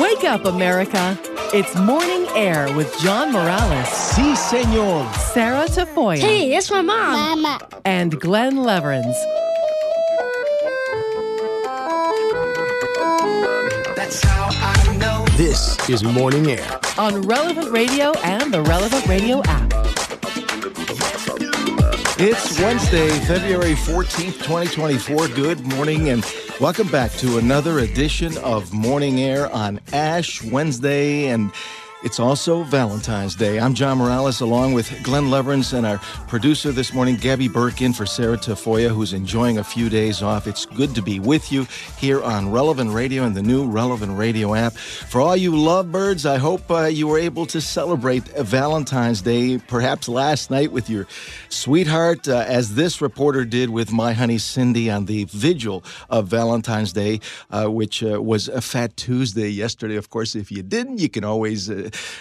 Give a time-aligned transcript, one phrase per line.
[0.00, 1.16] Wake up, America.
[1.54, 5.10] It's Morning Air with John Morales, Si, senor.
[5.32, 7.42] Sarah Tafoya, Hey, it's my mom.
[7.42, 7.60] Mama.
[7.84, 9.14] and Glenn Leverins.
[13.94, 15.24] That's how I know.
[15.36, 16.80] This is Morning Air.
[16.98, 19.72] on Relevant Radio and the Relevant Radio app.
[22.20, 25.28] It's Wednesday, February 14th, 2024.
[25.28, 26.24] Good morning and
[26.60, 31.26] welcome back to another edition of Morning Air on Ash Wednesday.
[31.26, 31.52] And
[32.04, 33.58] it's also Valentine's Day.
[33.58, 35.98] I'm John Morales along with Glenn Leverins and our
[36.28, 40.46] producer this morning, Gabby Burke, in for Sarah Tafoya, who's enjoying a few days off.
[40.46, 41.66] It's good to be with you
[41.98, 44.74] here on Relevant Radio and the new Relevant Radio app.
[44.74, 50.08] For all you lovebirds, I hope uh, you were able to celebrate Valentine's Day, perhaps
[50.08, 51.08] last night with your
[51.48, 56.92] sweetheart, uh, as this reporter did with my honey Cindy on the vigil of Valentine's
[56.92, 59.96] Day, uh, which uh, was a Fat Tuesday yesterday.
[59.96, 61.68] Of course, if you didn't, you can always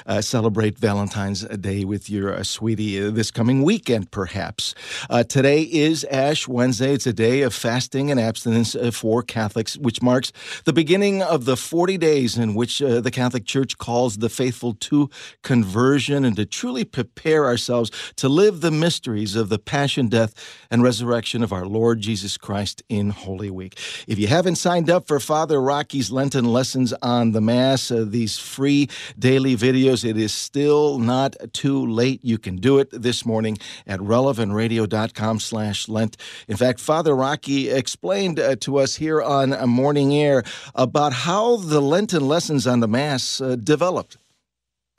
[0.06, 4.76] uh, celebrate Valentine's Day with your uh, sweetie uh, this coming weekend, perhaps.
[5.09, 6.94] Uh, today is Ash Wednesday.
[6.94, 10.32] It's a day of fasting and abstinence uh, for Catholics, which marks
[10.66, 15.09] the beginning of the 40 days in which the Catholic Church calls the faithful to
[15.44, 20.34] conversion and to truly prepare ourselves to live the mysteries of the passion, death,
[20.70, 23.78] and resurrection of our Lord Jesus Christ in Holy Week.
[24.08, 28.38] If you haven't signed up for Father Rocky's Lenten lessons on the Mass, uh, these
[28.38, 32.23] free daily videos, it is still not too late.
[32.23, 36.17] You can do it this morning at relevantradio.com slash Lent.
[36.47, 40.44] In fact, Father Rocky explained uh, to us here on Morning Air
[40.75, 44.17] about how the Lenten lessons on the Mass uh, developed.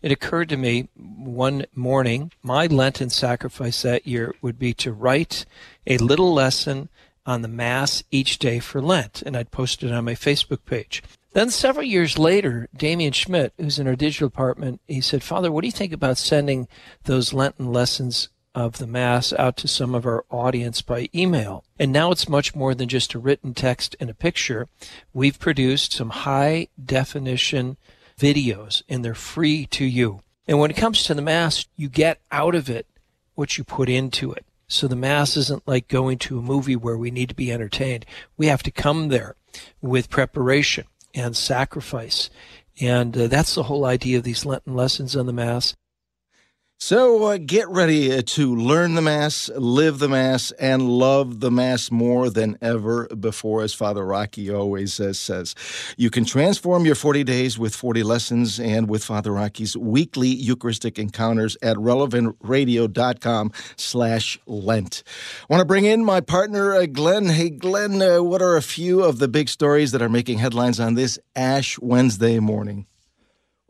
[0.01, 5.45] It occurred to me one morning, my Lenten sacrifice that year would be to write
[5.89, 6.89] a little lesson
[7.27, 11.03] on the Mass each day for Lent, and I'd post it on my Facebook page.
[11.39, 15.61] Then several years later, Damian Schmidt, who's in our digital department, he said, Father, what
[15.61, 16.67] do you think about sending
[17.05, 21.63] those Lenten lessons of the Mass out to some of our audience by email?
[21.79, 24.67] And now it's much more than just a written text and a picture.
[25.13, 27.77] We've produced some high definition
[28.19, 30.23] videos and they're free to you.
[30.49, 32.89] And when it comes to the Mass, you get out of it
[33.37, 34.45] what you put into it.
[34.67, 38.07] So the Mass isn't like going to a movie where we need to be entertained.
[38.37, 39.37] We have to come there
[39.81, 40.87] with preparation
[41.19, 42.31] and sacrifice.
[42.81, 45.75] And uh, that's the whole idea of these Lenten lessons on the Mass.
[46.81, 51.51] So uh, get ready uh, to learn the Mass, live the Mass, and love the
[51.51, 55.57] Mass more than ever before, as Father Rocky always uh, says.
[55.97, 61.01] You can transform your 40 days with 40 lessons and with Father Rocky's weekly Eucharistic
[61.01, 65.03] encounters at relevantradio.com slash Lent.
[65.51, 67.27] I want to bring in my partner, uh, Glenn.
[67.27, 70.79] Hey, Glenn, uh, what are a few of the big stories that are making headlines
[70.79, 72.87] on this Ash Wednesday morning?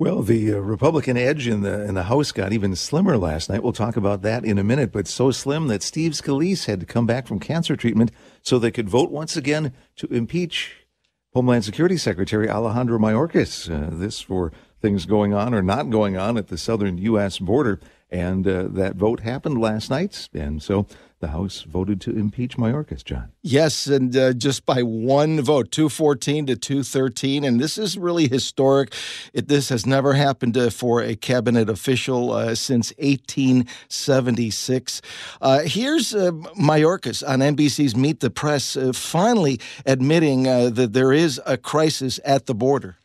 [0.00, 3.64] Well, the uh, Republican edge in the in the House got even slimmer last night.
[3.64, 6.86] We'll talk about that in a minute, but so slim that Steve Scalise had to
[6.86, 10.86] come back from cancer treatment so they could vote once again to impeach
[11.34, 13.68] Homeland Security Secretary Alejandro Mayorkas.
[13.68, 17.40] Uh, this for things going on or not going on at the southern U.S.
[17.40, 20.86] border, and uh, that vote happened last night, and so
[21.20, 23.04] the House voted to impeach Mayorkas.
[23.04, 23.30] John.
[23.42, 27.44] Yes, and uh, just by one vote, 214 to 213.
[27.44, 28.94] And this is really historic.
[29.32, 35.02] It, this has never happened uh, for a cabinet official uh, since 1876.
[35.40, 41.40] Uh, here's uh, Mayorkas on NBC's Meet the Press uh, finally admitting that there is
[41.46, 42.96] a crisis at the border.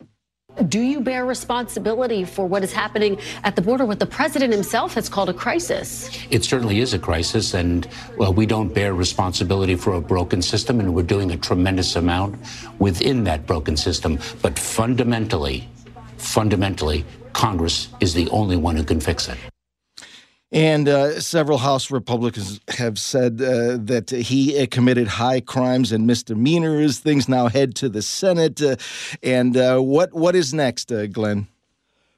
[0.68, 4.94] Do you bear responsibility for what is happening at the border, what the president himself
[4.94, 6.10] has called a crisis?
[6.30, 7.88] It certainly is a crisis, and
[8.18, 12.40] well, we don't bear responsibility for a broken system, and we're doing a tremendous amount
[12.80, 14.20] within that broken system.
[14.42, 15.68] But fundamentally,
[16.18, 17.04] fundamentally,
[17.34, 19.38] Congress is the only one who can fix it.
[20.54, 26.06] And uh, several House Republicans have said uh, that he uh, committed high crimes and
[26.06, 27.00] misdemeanors.
[27.00, 28.62] Things now head to the Senate.
[28.62, 28.76] Uh,
[29.24, 31.48] and uh, what what is next, uh, Glenn?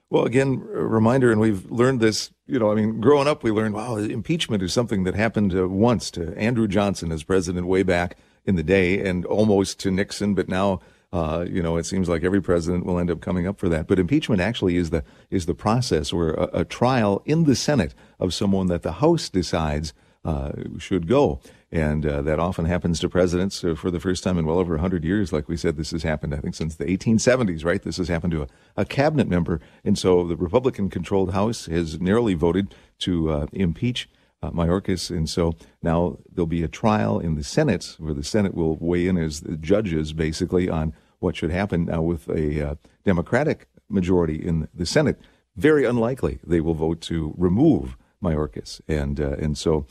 [0.09, 2.29] Well, again, a reminder, and we've learned this.
[2.45, 6.11] You know, I mean, growing up, we learned, wow, impeachment is something that happened once
[6.11, 10.49] to Andrew Johnson as president way back in the day, and almost to Nixon, but
[10.49, 10.81] now.
[11.15, 13.87] Uh, you know, it seems like every president will end up coming up for that.
[13.87, 17.95] But impeachment actually is the is the process where a, a trial in the Senate
[18.19, 19.93] of someone that the House decides
[20.25, 21.39] uh, should go.
[21.71, 24.73] And uh, that often happens to presidents uh, for the first time in well over
[24.73, 25.31] 100 years.
[25.31, 27.81] Like we said, this has happened, I think, since the 1870s, right?
[27.81, 29.61] This has happened to a, a cabinet member.
[29.85, 34.09] And so the Republican controlled House has narrowly voted to uh, impeach
[34.43, 35.09] uh, Mayorkas.
[35.09, 39.07] And so now there'll be a trial in the Senate where the Senate will weigh
[39.07, 44.35] in as the judges basically on what should happen now with a uh, Democratic majority
[44.35, 45.19] in the Senate.
[45.55, 49.85] Very unlikely they will vote to remove Mayorkas, and uh, and so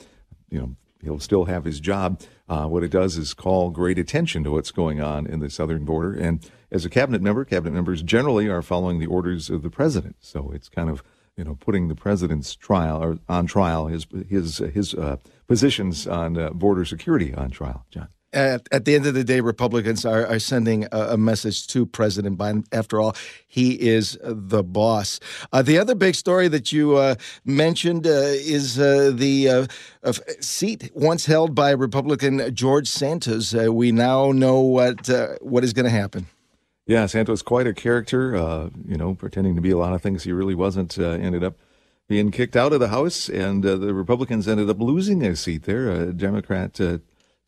[0.51, 2.21] you know he'll still have his job.
[2.49, 5.85] Uh, what it does is call great attention to what's going on in the southern
[5.85, 6.13] border.
[6.13, 10.17] And as a cabinet member, cabinet members generally are following the orders of the president.
[10.21, 11.03] So it's kind of
[11.37, 15.17] you know putting the president's trial or on trial his his his uh,
[15.47, 17.87] positions on uh, border security on trial.
[17.91, 21.67] John at, at the end of the day, Republicans are, are sending a, a, message
[21.69, 22.67] to President Biden.
[22.73, 23.15] After all,
[23.47, 25.21] he is the boss.
[25.53, 27.15] Uh, the other big story that you uh,
[27.45, 29.49] mentioned uh, is uh, the
[30.03, 33.55] uh, seat once held by Republican George Santos.
[33.55, 35.09] Uh, we now know what
[35.41, 36.27] what is going to happen.
[36.87, 38.71] Yeah, Santos quite a character.
[38.87, 40.99] you know, pretending to be a lot of things he really wasn't.
[40.99, 41.55] ended up
[42.07, 45.89] being kicked out of the House, and the Republicans ended up losing a seat there.
[45.89, 46.79] A Democrat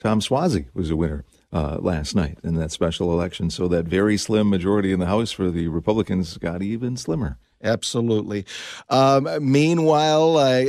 [0.01, 3.51] Tom Suozzi was a winner uh, last night in that special election.
[3.51, 7.39] So that very slim majority in the House for the Republicans got even slimmer.
[7.63, 8.45] Absolutely.
[8.91, 10.63] Um, meanwhile, uh,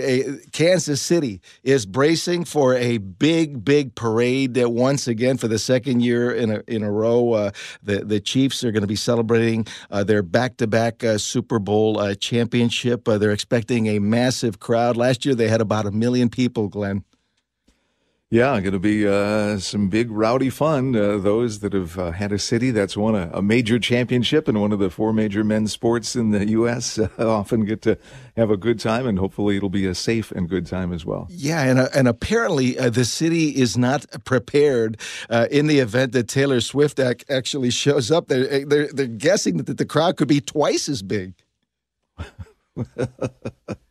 [0.54, 6.02] Kansas City is bracing for a big, big parade that once again for the second
[6.02, 7.34] year in a, in a row.
[7.34, 7.52] Uh,
[7.84, 12.00] the, the Chiefs are going to be celebrating uh, their back to back Super Bowl
[12.00, 13.08] uh, championship.
[13.08, 14.96] Uh, they're expecting a massive crowd.
[14.96, 17.04] Last year, they had about a million people, Glenn.
[18.30, 20.94] Yeah, going to be uh, some big rowdy fun.
[20.94, 24.60] Uh, those that have uh, had a city that's won a, a, major championship and
[24.60, 27.00] one of the four major men's sports in the U.S.
[27.18, 27.98] often get to
[28.36, 31.28] have a good time, and hopefully it'll be a safe and good time as well.
[31.30, 35.00] Yeah, and uh, and apparently uh, the city is not prepared
[35.30, 38.28] uh, in the event that Taylor Swift ac- actually shows up.
[38.28, 41.34] They're, they're they're guessing that the crowd could be twice as big.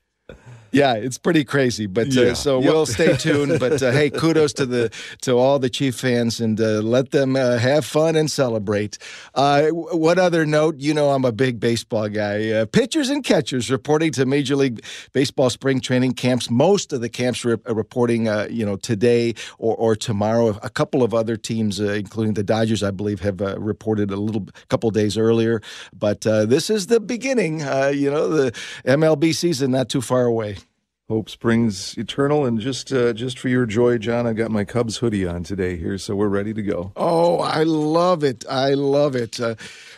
[0.77, 1.87] yeah, it's pretty crazy.
[1.87, 2.33] But uh, yeah.
[2.35, 2.71] so yep.
[2.71, 3.59] we'll stay tuned.
[3.59, 4.93] But uh, hey, kudos to the
[5.23, 8.99] to all the Chief fans and uh, let them uh, have fun and celebrate.
[9.35, 10.77] Uh, what other note?
[10.79, 12.51] You know, I'm a big baseball guy.
[12.51, 16.51] Uh, pitchers and catchers reporting to Major League Baseball spring training camps.
[16.51, 20.59] Most of the camps re- reporting, you know, today or, or tomorrow.
[20.63, 24.91] A couple of other teams, including the Dodgers, I believe, have reported a little couple
[24.91, 25.63] days earlier.
[25.95, 27.61] But this is the beginning.
[27.61, 28.53] you know, the
[28.85, 30.57] MLB season not too far away.
[31.09, 34.97] Hope springs eternal, and just uh, just for your joy, John, I've got my Cubs
[34.97, 36.91] hoodie on today here, so we're ready to go.
[36.97, 38.45] Oh, I love it!
[38.51, 39.39] I love it.
[39.39, 39.55] Uh,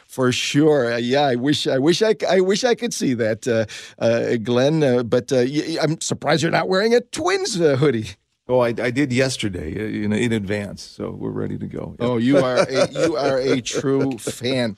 [0.07, 0.93] for sure.
[0.93, 3.65] Uh, yeah, I wish I wish I, I wish I could see that, uh,
[3.99, 4.83] uh, Glenn.
[4.83, 8.09] Uh, but I'm surprised you're not wearing a Twins hoodie.
[8.51, 11.97] Oh, I, I did yesterday uh, in, in advance, so we're ready to go.
[11.99, 12.09] Yep.
[12.09, 14.75] Oh, you are a, you are a true fan.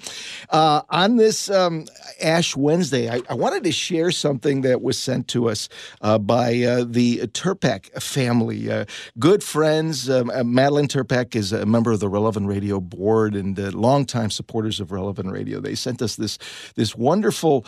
[0.49, 1.87] Uh, on this um,
[2.21, 5.69] Ash Wednesday, I, I, wanted to share something that was sent to us
[6.01, 8.87] uh, by uh, the Turpek family, uh,
[9.21, 10.11] good friends.
[10.11, 14.81] Um, uh, Madeline Turpek is a member of the Relevant Radio board and longtime supporters
[14.81, 15.61] of Relevant Radio.
[15.61, 16.39] They sent us this
[16.75, 17.65] this wonderful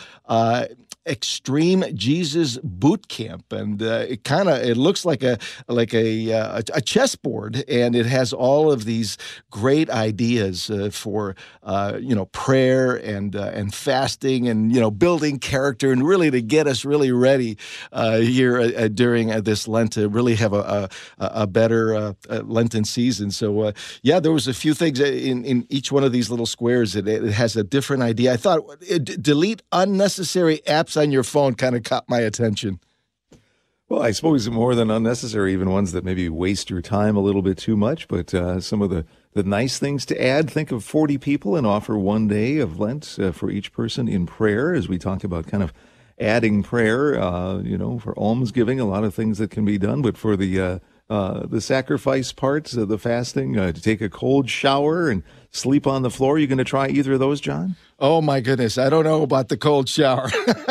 [1.05, 6.31] extreme Jesus boot camp, and uh, it kind of it looks like a like a
[6.33, 9.17] uh, a chessboard, and it has all of these
[9.51, 14.91] great ideas uh, for uh, you know prayer and uh, and fasting, and you know
[14.91, 17.57] building character, and really to get us really ready
[17.91, 23.31] uh, here during this Lent to really have a a, a better Lenten season.
[23.31, 26.95] So yeah, there was a few things in in each one of these little squares.
[26.95, 28.33] It, it has a different idea.
[28.33, 28.61] I thought
[29.21, 32.79] delete unnecessary apps on your phone kind of caught my attention.
[33.89, 37.41] Well, I suppose more than unnecessary, even ones that maybe waste your time a little
[37.41, 38.07] bit too much.
[38.07, 41.67] But uh, some of the, the nice things to add think of 40 people and
[41.67, 45.47] offer one day of Lent uh, for each person in prayer, as we talk about
[45.47, 45.73] kind of
[46.19, 50.01] adding prayer, uh, you know, for almsgiving, a lot of things that can be done.
[50.01, 54.49] But for the uh, uh, the sacrifice parts the fasting, uh, to take a cold
[54.49, 55.21] shower and
[55.53, 57.75] sleep on the floor, you going to try either of those, John?
[57.99, 60.29] Oh my goodness, I don't know about the cold shower,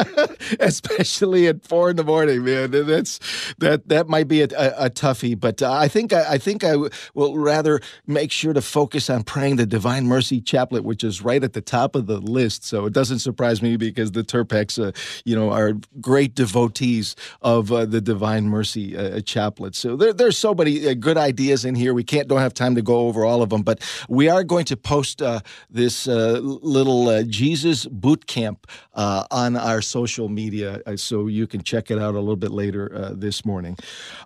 [0.61, 2.71] especially at four in the morning, man.
[2.73, 3.21] That's
[3.59, 6.63] that that might be a, a, a toughie, but uh, I think I, I think
[6.63, 11.05] I w- will rather make sure to focus on praying the Divine Mercy Chaplet, which
[11.05, 12.65] is right at the top of the list.
[12.65, 14.93] So it doesn't surprise me because the Turpeks, uh,
[15.25, 19.75] you know, are great devotees of uh, the Divine Mercy uh, Chaplet.
[19.75, 21.95] So there, there's so many uh, good ideas in here.
[21.95, 24.67] We can't don't have time to go over all of them, but we are going
[24.67, 31.27] to post uh, this little Jesus Boot Camp uh, on our social media, uh, so
[31.27, 33.77] you can check it out a little bit later uh, this morning.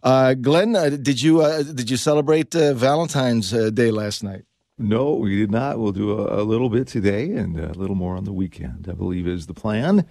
[0.02, 1.42] Uh, Glenn, uh, did you
[1.74, 4.44] did you celebrate Valentine's Day last night?
[4.78, 5.78] No, we did not.
[5.78, 8.88] We'll do a, a, little bit today and a little more on the weekend.
[8.90, 10.06] I believe is the plan.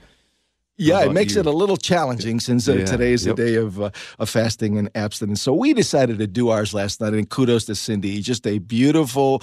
[0.77, 1.39] Yeah, it makes you?
[1.39, 3.34] it a little challenging since uh, Yeah, today is yep.
[3.34, 5.41] a day of, uh, of fasting and abstinence.
[5.41, 8.20] So we decided to do ours last night, and kudos to Cindy.
[8.22, 9.41] Just a beautiful,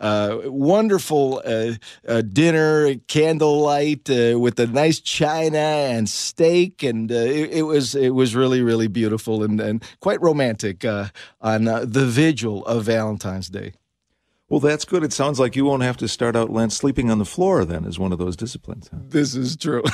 [0.00, 1.72] uh, wonderful uh,
[2.08, 7.94] uh, dinner, candlelight uh, with a nice china and steak, and uh, it, it was
[7.94, 11.06] it was really really beautiful and, and quite romantic uh,
[11.40, 13.74] on uh, the vigil of Valentine's Day.
[14.48, 15.02] Well, that's good.
[15.02, 17.84] It sounds like you won't have to start out Lent sleeping on the floor then
[17.86, 18.88] as one of those disciplines.
[18.92, 18.98] huh?
[19.08, 19.82] This is true.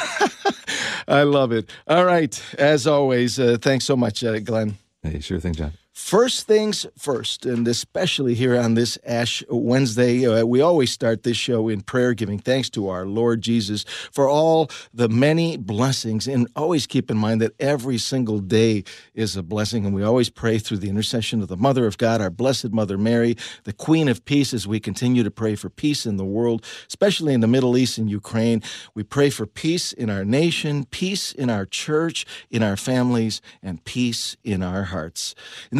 [1.09, 1.71] I love it.
[1.87, 4.76] All right, as always, uh, thanks so much, uh, Glenn.
[5.02, 5.73] Hey, sure thing, John.
[5.92, 11.37] First things first, and especially here on this Ash Wednesday, uh, we always start this
[11.37, 16.28] show in prayer, giving thanks to our Lord Jesus for all the many blessings.
[16.28, 19.85] And always keep in mind that every single day is a blessing.
[19.85, 22.97] And we always pray through the intercession of the Mother of God, our Blessed Mother
[22.97, 26.64] Mary, the Queen of Peace, as we continue to pray for peace in the world,
[26.87, 28.62] especially in the Middle East and Ukraine.
[28.94, 33.85] We pray for peace in our nation, peace in our church, in our families, and
[33.85, 35.35] peace in our hearts.
[35.73, 35.80] In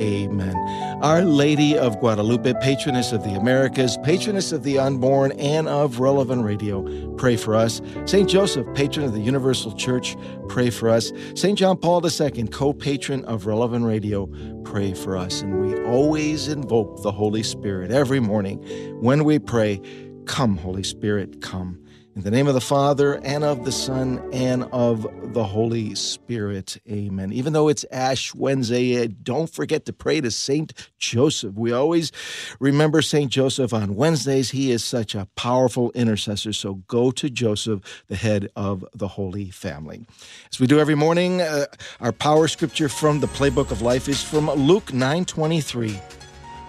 [0.00, 0.54] Amen.
[1.02, 6.44] Our Lady of Guadalupe, patroness of the Americas, patroness of the unborn, and of relevant
[6.44, 6.82] radio,
[7.16, 7.80] pray for us.
[8.04, 8.28] St.
[8.28, 10.16] Joseph, patron of the Universal Church,
[10.48, 11.12] pray for us.
[11.34, 11.58] St.
[11.58, 14.26] John Paul II, co patron of relevant radio,
[14.64, 15.42] pray for us.
[15.42, 18.58] And we always invoke the Holy Spirit every morning
[19.00, 19.80] when we pray,
[20.26, 21.80] Come, Holy Spirit, come.
[22.18, 26.76] In the name of the Father, and of the Son, and of the Holy Spirit.
[26.90, 27.32] Amen.
[27.32, 31.54] Even though it's Ash Wednesday, uh, don't forget to pray to Saint Joseph.
[31.54, 32.10] We always
[32.58, 34.50] remember Saint Joseph on Wednesdays.
[34.50, 36.52] He is such a powerful intercessor.
[36.52, 40.04] So go to Joseph, the head of the Holy Family.
[40.50, 41.66] As we do every morning, uh,
[42.00, 46.00] our power scripture from the Playbook of Life is from Luke 9 23.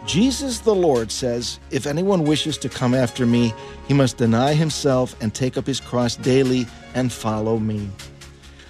[0.05, 3.53] Jesus the Lord says, If anyone wishes to come after me,
[3.87, 6.65] he must deny himself and take up his cross daily
[6.95, 7.89] and follow me.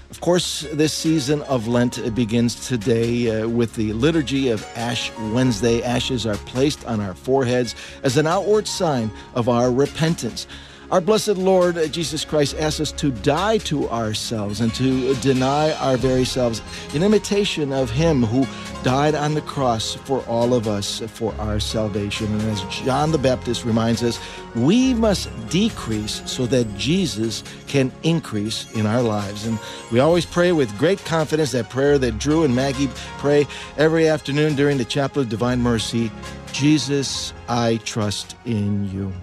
[0.10, 5.84] Of course, this season of Lent begins today uh, with the liturgy of Ash Wednesday.
[5.84, 10.48] Ashes are placed on our foreheads as an outward sign of our repentance.
[10.92, 15.72] Our blessed Lord uh, Jesus Christ asks us to die to ourselves and to deny
[15.74, 16.64] our very selves
[16.96, 18.48] in imitation of Him who
[18.84, 22.26] died on the cross for all of us for our salvation.
[22.32, 24.20] And as John the Baptist reminds us,
[24.56, 29.46] we must decrease so that Jesus can increase in our lives.
[29.46, 29.60] And
[29.92, 33.46] we always pray with great confidence that prayer that Drew and Maggie pray
[33.78, 36.12] every afternoon during the Chaplet of Divine Mercy
[36.52, 39.14] Jesus, I trust in you.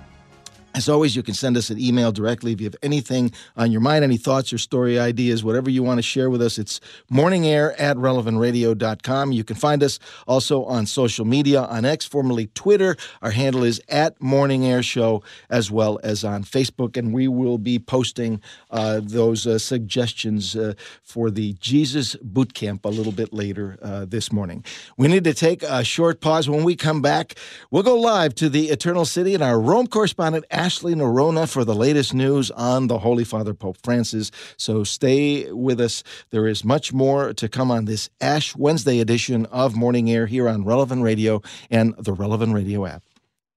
[0.77, 3.81] As always, you can send us an email directly if you have anything on your
[3.81, 6.59] mind, any thoughts or story ideas, whatever you want to share with us.
[6.59, 9.33] It's morningair at relevantradio.com.
[9.33, 12.95] You can find us also on social media on X, formerly Twitter.
[13.23, 16.99] Our handle is at Morning Air Show, as well as on Facebook.
[16.99, 22.85] And we will be posting uh, those uh, suggestions uh, for the Jesus Boot Camp
[22.85, 24.63] a little bit later uh, this morning.
[24.99, 26.51] We need to take a short pause.
[26.51, 27.37] When we come back,
[27.71, 32.13] we'll go live to the Eternal City and our Rome correspondent, Noronha for the latest
[32.13, 34.33] news on the Holy Father Pope Francis.
[34.57, 36.03] So stay with us.
[36.31, 40.49] There is much more to come on this Ash Wednesday edition of Morning Air here
[40.49, 43.05] on Relevant Radio and the Relevant Radio app.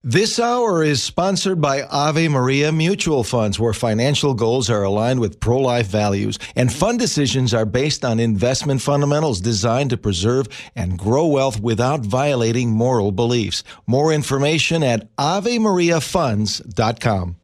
[0.02, 5.40] This hour is sponsored by Ave Maria Mutual Funds, where financial goals are aligned with
[5.40, 10.98] pro life values, and fund decisions are based on investment fundamentals designed to preserve and
[10.98, 13.62] grow wealth without violating moral beliefs.
[13.86, 17.36] More information at AveMariaFunds.com.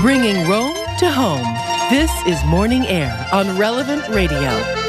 [0.00, 1.56] Bringing Rome to home.
[1.90, 4.81] This is Morning Air on Relevant Radio.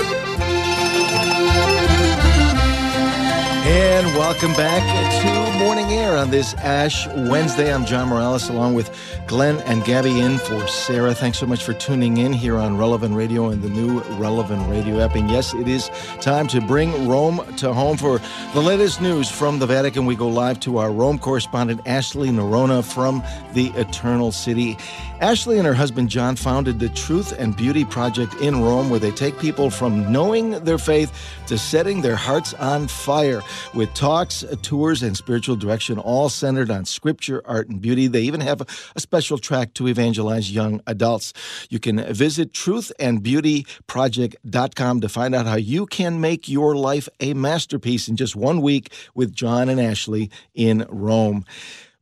[3.66, 4.84] And welcome back
[5.22, 7.74] to Morning Air on this Ash Wednesday.
[7.74, 8.94] I'm John Morales along with
[9.26, 11.16] Glenn and Gabby in for Sarah.
[11.16, 15.00] Thanks so much for tuning in here on Relevant Radio and the new Relevant Radio
[15.00, 15.16] app.
[15.16, 15.90] And yes, it is
[16.20, 18.20] time to bring Rome to home for
[18.54, 20.06] the latest news from the Vatican.
[20.06, 24.78] We go live to our Rome correspondent, Ashley Noronha from the Eternal City.
[25.22, 29.12] Ashley and her husband John founded the Truth and Beauty Project in Rome, where they
[29.12, 31.14] take people from knowing their faith
[31.48, 33.42] to setting their hearts on fire.
[33.74, 38.08] With talks, tours, and spiritual direction, all centered on scripture, art, and beauty.
[38.08, 38.66] They even have a,
[39.00, 41.34] special track to evangelize young adults.
[41.70, 48.08] You can visit truthandbeautyproject.com to find out how you can make your life a masterpiece
[48.08, 51.46] in just one week with John and Ashley in Rome.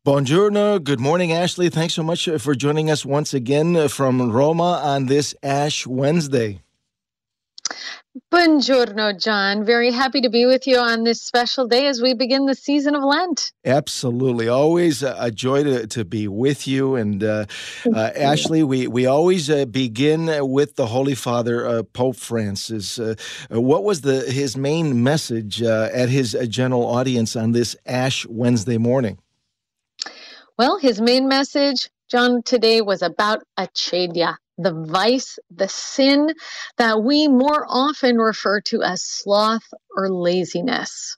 [0.05, 0.83] Buongiorno.
[0.83, 1.69] Good morning, Ashley.
[1.69, 6.59] Thanks so much for joining us once again from Roma on this Ash Wednesday.
[8.33, 9.63] Buongiorno, John.
[9.63, 12.93] Very happy to be with you on this special day as we begin the season
[12.93, 13.53] of Lent.
[13.65, 14.49] Absolutely.
[14.49, 16.95] Always a joy to, to be with you.
[16.95, 17.45] And uh,
[17.85, 22.99] uh, Ashley, we, we always uh, begin with the Holy Father, uh, Pope Francis.
[22.99, 23.15] Uh,
[23.49, 29.19] what was the his main message at his general audience on this Ash Wednesday morning?
[30.57, 36.33] Well, his main message, John, today was about acedia, the vice, the sin
[36.77, 41.17] that we more often refer to as sloth or laziness.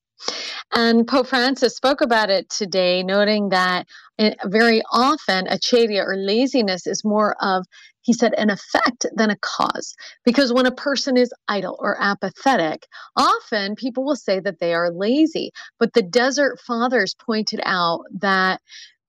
[0.74, 3.88] And Pope Francis spoke about it today, noting that
[4.18, 7.66] eh, very often acedia or laziness is more of,
[8.02, 9.96] he said, an effect than a cause.
[10.26, 14.92] Because when a person is idle or apathetic, often people will say that they are
[14.92, 15.52] lazy.
[15.80, 18.62] But the Desert Fathers pointed out that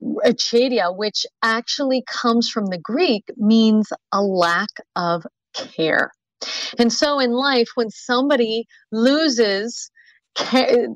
[0.03, 6.11] acedia, which actually comes from the Greek, means a lack of care.
[6.79, 9.91] And so in life, when somebody loses,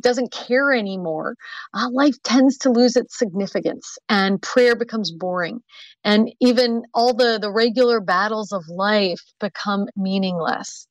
[0.00, 1.36] doesn't care anymore,
[1.74, 5.60] uh, life tends to lose its significance and prayer becomes boring.
[6.04, 10.88] And even all the, the regular battles of life become meaningless.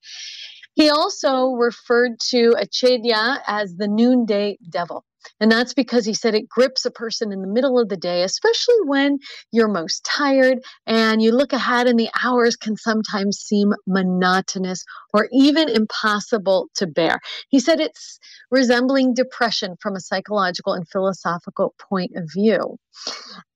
[0.76, 5.04] He also referred to acedia as the noonday devil.
[5.40, 8.24] And that's because he said it grips a person in the middle of the day,
[8.24, 9.20] especially when
[9.52, 15.28] you're most tired and you look ahead and the hours can sometimes seem monotonous or
[15.32, 17.20] even impossible to bear.
[17.50, 18.20] He said it's
[18.52, 22.78] resembling depression from a psychological and philosophical point of view.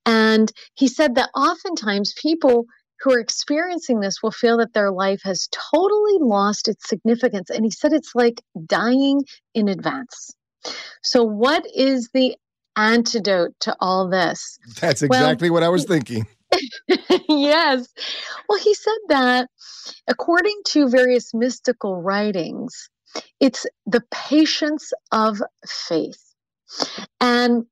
[0.06, 2.66] And he said that oftentimes people
[3.00, 7.50] who are experiencing this will feel that their life has totally lost its significance.
[7.50, 9.24] And he said it's like dying
[9.54, 10.30] in advance.
[11.02, 12.36] So, what is the
[12.76, 14.58] antidote to all this?
[14.80, 16.26] That's exactly well, what I was thinking.
[17.28, 17.88] yes.
[18.48, 19.48] Well, he said that
[20.08, 22.90] according to various mystical writings,
[23.40, 26.22] it's the patience of faith.
[27.20, 27.66] And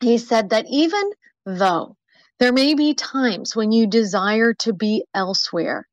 [0.00, 1.10] he said that even
[1.46, 1.96] though
[2.38, 5.87] there may be times when you desire to be elsewhere,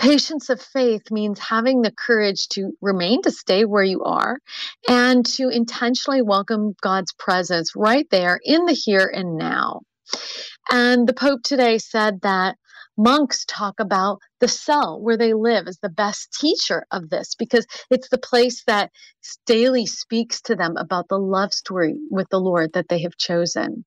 [0.00, 4.38] Patience of faith means having the courage to remain, to stay where you are,
[4.88, 9.82] and to intentionally welcome God's presence right there in the here and now.
[10.70, 12.56] And the Pope today said that
[12.96, 17.66] monks talk about the cell where they live as the best teacher of this because
[17.90, 18.90] it's the place that
[19.44, 23.84] daily speaks to them about the love story with the Lord that they have chosen.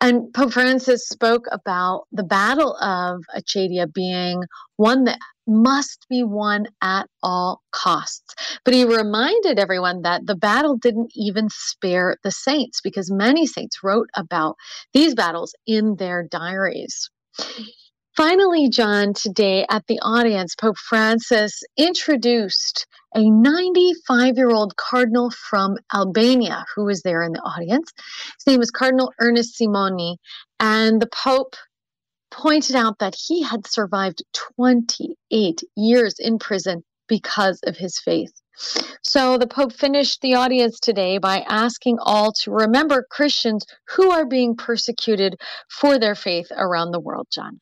[0.00, 4.42] And Pope Francis spoke about the battle of Acedia being
[4.76, 8.34] one that must be won at all costs.
[8.64, 13.82] But he reminded everyone that the battle didn't even spare the saints because many saints
[13.82, 14.56] wrote about
[14.92, 17.08] these battles in their diaries.
[18.16, 25.78] Finally, John, today at the audience, Pope Francis introduced a 95 year old cardinal from
[25.94, 27.90] Albania who was there in the audience.
[28.38, 30.16] His name was Cardinal Ernest Simoni,
[30.60, 31.56] and the Pope
[32.30, 34.22] pointed out that he had survived
[34.58, 38.32] 28 years in prison because of his faith.
[39.02, 44.26] So the Pope finished the audience today by asking all to remember Christians who are
[44.26, 45.36] being persecuted
[45.70, 47.60] for their faith around the world, John.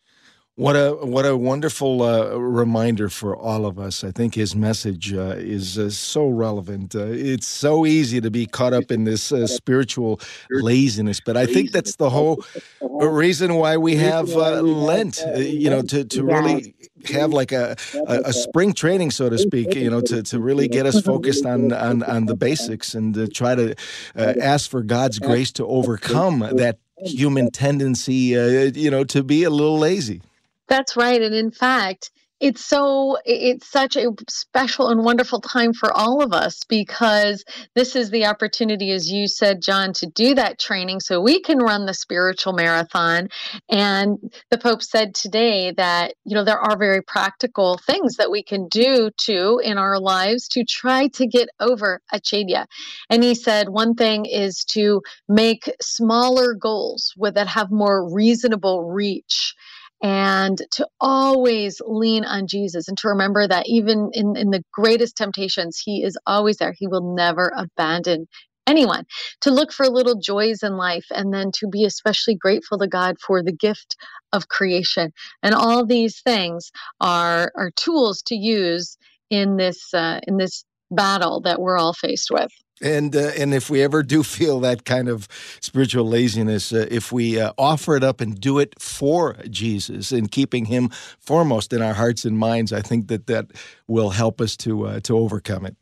[0.56, 4.04] What a what a wonderful uh, reminder for all of us.
[4.04, 6.94] I think his message uh, is uh, so relevant.
[6.94, 11.46] Uh, it's so easy to be caught up in this uh, spiritual laziness, but I
[11.46, 12.44] think that's the whole
[12.80, 15.20] reason why we have uh, Lent.
[15.36, 17.74] you know, to to really have like a,
[18.06, 19.74] a, a spring training, so to speak.
[19.74, 23.26] You know, to to really get us focused on on on the basics and to
[23.26, 23.74] try to
[24.14, 28.36] ask for God's grace to overcome that human tendency.
[28.76, 30.22] you know, to be a little lazy.
[30.68, 31.20] That's right.
[31.20, 36.32] And in fact, it's so it's such a special and wonderful time for all of
[36.32, 41.20] us because this is the opportunity as you said john to do that training so
[41.20, 43.28] we can run the spiritual marathon
[43.70, 44.18] and
[44.50, 48.66] the pope said today that you know there are very practical things that we can
[48.68, 52.66] do too in our lives to try to get over acedia
[53.10, 59.54] and he said one thing is to make smaller goals that have more reasonable reach
[60.02, 65.16] and to always lean on Jesus and to remember that even in, in the greatest
[65.16, 66.74] temptations, He is always there.
[66.76, 68.26] He will never abandon
[68.66, 69.04] anyone
[69.42, 73.16] to look for little joys in life and then to be especially grateful to God
[73.20, 73.96] for the gift
[74.32, 75.12] of creation.
[75.42, 78.96] And all these things are, are tools to use
[79.30, 82.50] in this uh, in this battle that we're all faced with.
[82.82, 85.28] And uh, and if we ever do feel that kind of
[85.60, 90.30] spiritual laziness, uh, if we uh, offer it up and do it for Jesus and
[90.30, 93.46] keeping Him foremost in our hearts and minds, I think that that
[93.86, 95.76] will help us to uh, to overcome it.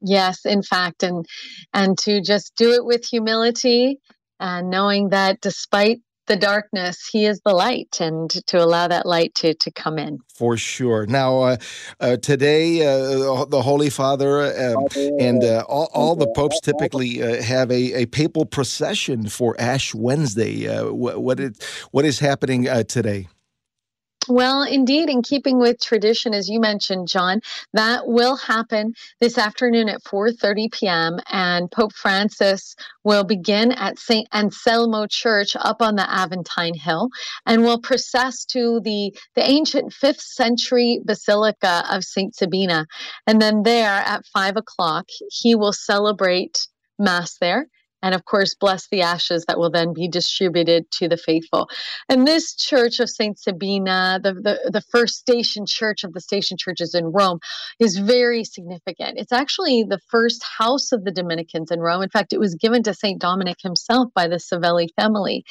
[0.00, 1.24] Yes, in fact, and
[1.72, 3.98] and to just do it with humility
[4.38, 9.34] and knowing that despite the darkness, he is the light, and to allow that light
[9.36, 10.18] to to come in.
[10.34, 11.06] For sure.
[11.06, 11.56] Now, uh,
[12.00, 14.42] uh, today, uh, the Holy Father
[14.74, 14.86] um,
[15.18, 19.94] and uh, all, all, the popes typically uh, have a, a, papal procession for Ash
[19.94, 20.68] Wednesday.
[20.68, 21.58] Uh, what, is,
[21.90, 23.28] what is happening today?
[24.28, 27.40] Well, indeed, in keeping with tradition, as you mentioned, John,
[27.72, 31.20] that will happen this afternoon at 4:30 p.m.
[31.30, 34.26] and Pope Francis will begin at St.
[34.32, 37.08] Anselmo Church up on the Aventine Hill
[37.44, 42.34] and will process to the the ancient 5th century Basilica of St.
[42.34, 42.86] Sabina,
[43.26, 46.66] and then there at five o'clock he will celebrate
[46.98, 47.68] Mass there
[48.02, 51.68] and of course bless the ashes that will then be distributed to the faithful.
[52.08, 56.56] And this church of saint sabina the, the, the first station church of the station
[56.58, 57.38] churches in rome
[57.78, 59.18] is very significant.
[59.18, 62.02] It's actually the first house of the dominicans in rome.
[62.02, 65.44] In fact it was given to saint dominic himself by the savelli family.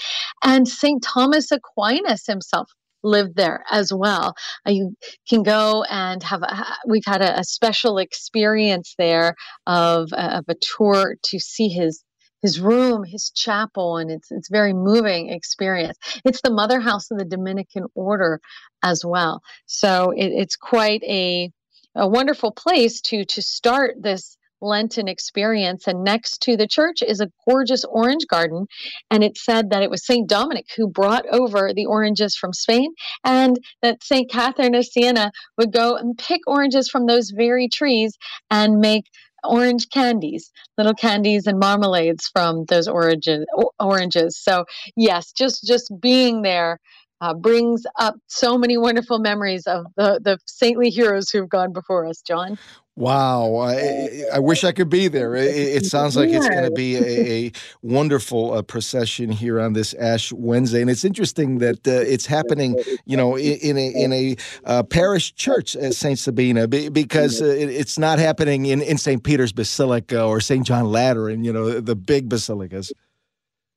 [0.44, 2.70] And saint thomas aquinas himself
[3.06, 4.36] lived there as well.
[4.68, 4.96] Uh, you
[5.30, 9.36] can go and have, a, we've had a, a special experience there
[9.68, 12.04] of, uh, of a tour to see his
[12.46, 15.98] his room, his chapel, and it's it's very moving experience.
[16.24, 18.40] It's the mother house of the Dominican order
[18.84, 19.42] as well.
[19.66, 21.50] So it, it's quite a
[21.96, 25.88] a wonderful place to to start this Lenten experience.
[25.88, 28.68] And next to the church is a gorgeous orange garden.
[29.12, 30.28] And it said that it was St.
[30.28, 34.30] Dominic who brought over the oranges from Spain, and that St.
[34.30, 38.18] Catherine of Siena would go and pick oranges from those very trees
[38.50, 39.06] and make
[39.48, 43.46] orange candies, little candies and marmalades from those oranges.
[43.80, 44.38] Oranges.
[44.38, 46.80] So yes, just just being there
[47.22, 52.06] uh, brings up so many wonderful memories of the the saintly heroes who've gone before
[52.06, 52.22] us.
[52.22, 52.58] John.
[52.98, 55.36] Wow, I, I, wish I could be there.
[55.36, 57.02] It, it sounds like it's going to be a,
[57.48, 62.26] a wonderful uh, procession here on this Ash Wednesday, and it's interesting that uh, it's
[62.26, 67.42] happening, you know, in, in a in a uh, parish church at Saint Sabina, because
[67.42, 71.52] uh, it, it's not happening in in Saint Peter's Basilica or Saint John Lateran, you
[71.52, 72.94] know, the big basilicas.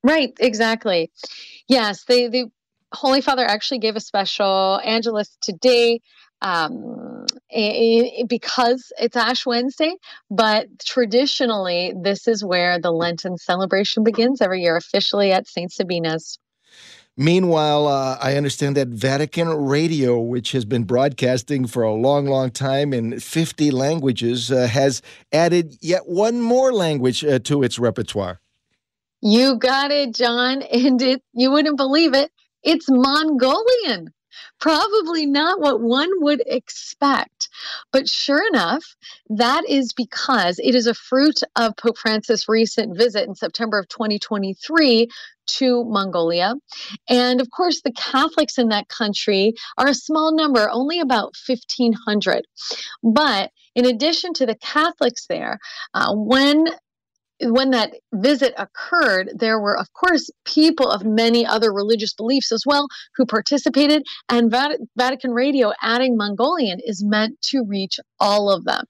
[0.04, 1.10] Right, exactly.
[1.66, 2.52] Yes, the the
[2.92, 6.00] Holy Father actually gave a special Angelus today
[6.42, 7.26] um,
[8.28, 9.94] because it's Ash Wednesday,
[10.30, 15.72] but traditionally, this is where the Lenten celebration begins every year, officially at St.
[15.72, 16.38] Sabina's.
[17.16, 22.52] Meanwhile, uh, I understand that Vatican Radio, which has been broadcasting for a long, long
[22.52, 28.40] time in 50 languages, uh, has added yet one more language uh, to its repertoire.
[29.20, 30.62] You got it, John.
[30.62, 32.30] And it, you wouldn't believe it.
[32.62, 34.12] It's Mongolian
[34.60, 37.48] probably not what one would expect.
[37.92, 38.96] But sure enough,
[39.30, 43.88] that is because it is a fruit of Pope Francis' recent visit in September of
[43.88, 45.08] 2023
[45.48, 46.54] to Mongolia.
[47.08, 52.44] And of course, the Catholics in that country are a small number, only about 1,500.
[53.02, 55.58] But in addition to the Catholics there,
[55.94, 56.66] uh, when
[57.40, 62.64] when that visit occurred, there were, of course, people of many other religious beliefs as
[62.66, 64.02] well who participated.
[64.28, 64.54] And
[64.96, 68.84] Vatican Radio adding Mongolian is meant to reach all of them.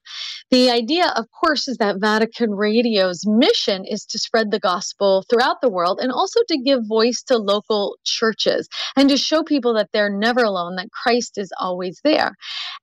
[0.49, 5.61] The idea, of course, is that Vatican Radio's mission is to spread the gospel throughout
[5.61, 9.89] the world and also to give voice to local churches and to show people that
[9.93, 12.35] they're never alone, that Christ is always there.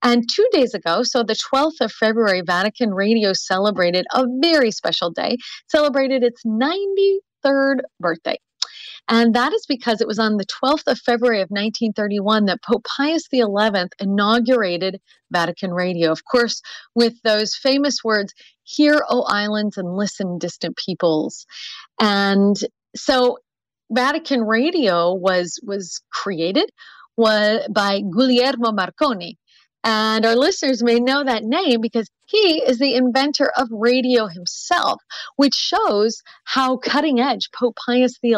[0.02, 5.10] And two days ago, so the 12th of February, Vatican Radio celebrated a very special
[5.10, 5.36] day
[5.68, 8.36] celebrated its 93rd birthday.
[9.08, 12.84] And that is because it was on the 12th of February of 1931 that Pope
[12.84, 13.44] Pius XI
[14.00, 16.10] inaugurated Vatican Radio.
[16.10, 16.60] Of course,
[16.94, 21.46] with those famous words, Hear, O islands, and listen, distant peoples.
[22.00, 22.56] And
[22.96, 23.38] so
[23.92, 26.68] Vatican Radio was, was created
[27.16, 29.38] was by Guglielmo Marconi,
[29.88, 35.00] And our listeners may know that name because he is the inventor of radio himself,
[35.36, 38.34] which shows how cutting edge Pope Pius XI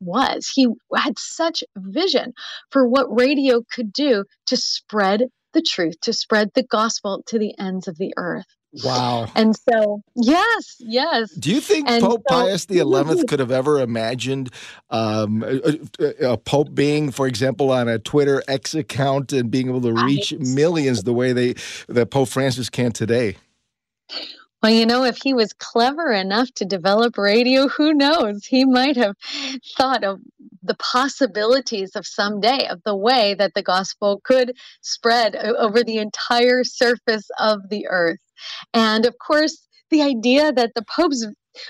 [0.00, 0.52] was.
[0.54, 2.34] He had such vision
[2.68, 7.58] for what radio could do to spread the truth, to spread the gospel to the
[7.58, 8.44] ends of the earth.
[8.84, 9.30] Wow.
[9.34, 11.30] And so, yes, yes.
[11.32, 14.50] Do you think And Pope so- Pius XI could have ever imagined
[14.90, 19.68] um, a, a- a pope being, for example, on a Twitter X account and being
[19.68, 20.40] able to reach Right.
[20.40, 21.54] millions the way they
[21.88, 23.36] that Pope Francis can today?
[24.62, 28.44] Well, you know, if he was clever enough to develop radio, who knows?
[28.44, 29.16] He might have
[29.76, 30.20] thought of
[30.62, 36.62] the possibilities of someday of the way that the gospel could spread over the entire
[36.62, 38.20] surface of the earth.
[38.72, 41.26] And of course, the idea that the Pope's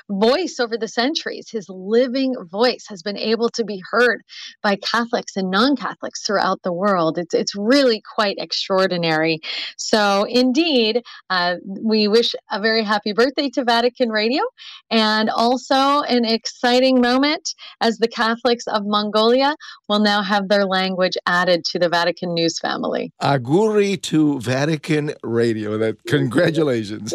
[0.08, 4.22] voice over the centuries, his living voice, has been able to be heard
[4.62, 7.18] by Catholics and non Catholics throughout the world.
[7.18, 9.40] It's, it's really quite extraordinary.
[9.76, 14.42] So, indeed, uh, we wish a very happy birthday to Vatican Radio
[14.90, 19.54] and also an exciting moment as the Catholics of Mongolia
[19.88, 23.12] will now have their language added to the Vatican News family.
[23.22, 25.78] Aguri to Vatican Radio.
[25.78, 27.14] That congratulations.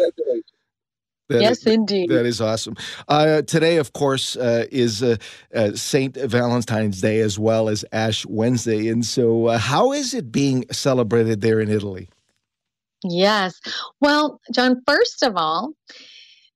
[1.28, 2.10] That yes, is- indeed.
[2.10, 2.74] That is awesome.
[3.06, 5.16] Uh, today, of course, uh, is uh,
[5.54, 8.88] uh, Saint Valentine's Day as well as Ash Wednesday.
[8.88, 12.08] And so, uh, how is it being celebrated there in Italy?
[13.04, 13.60] Yes.
[14.00, 15.72] Well, John, first of all,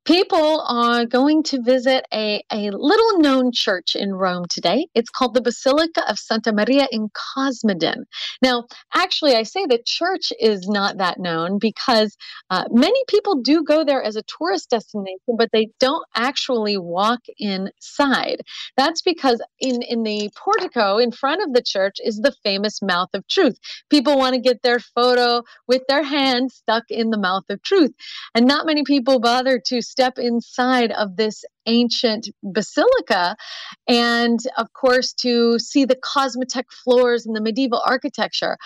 [0.04, 4.86] people are going to visit a, a little known church in Rome today.
[4.94, 8.04] It's called the Basilica of Santa Maria in Cosmedin.
[8.42, 12.16] Now, actually, I say the church is not that known because
[12.50, 17.20] uh, many people do go there as a tourist destination, but they don't actually walk
[17.38, 18.42] inside.
[18.76, 23.10] That's because in, in the portico in front of the church is the famous Mouth
[23.14, 23.58] of Truth.
[23.88, 27.92] People want to get their photo with their hand stuck in the mouth of truth.
[28.34, 33.36] And not many people bother to step inside of this ancient basilica
[33.86, 38.56] and, of course, to see the cosmetic floors and the medieval architecture,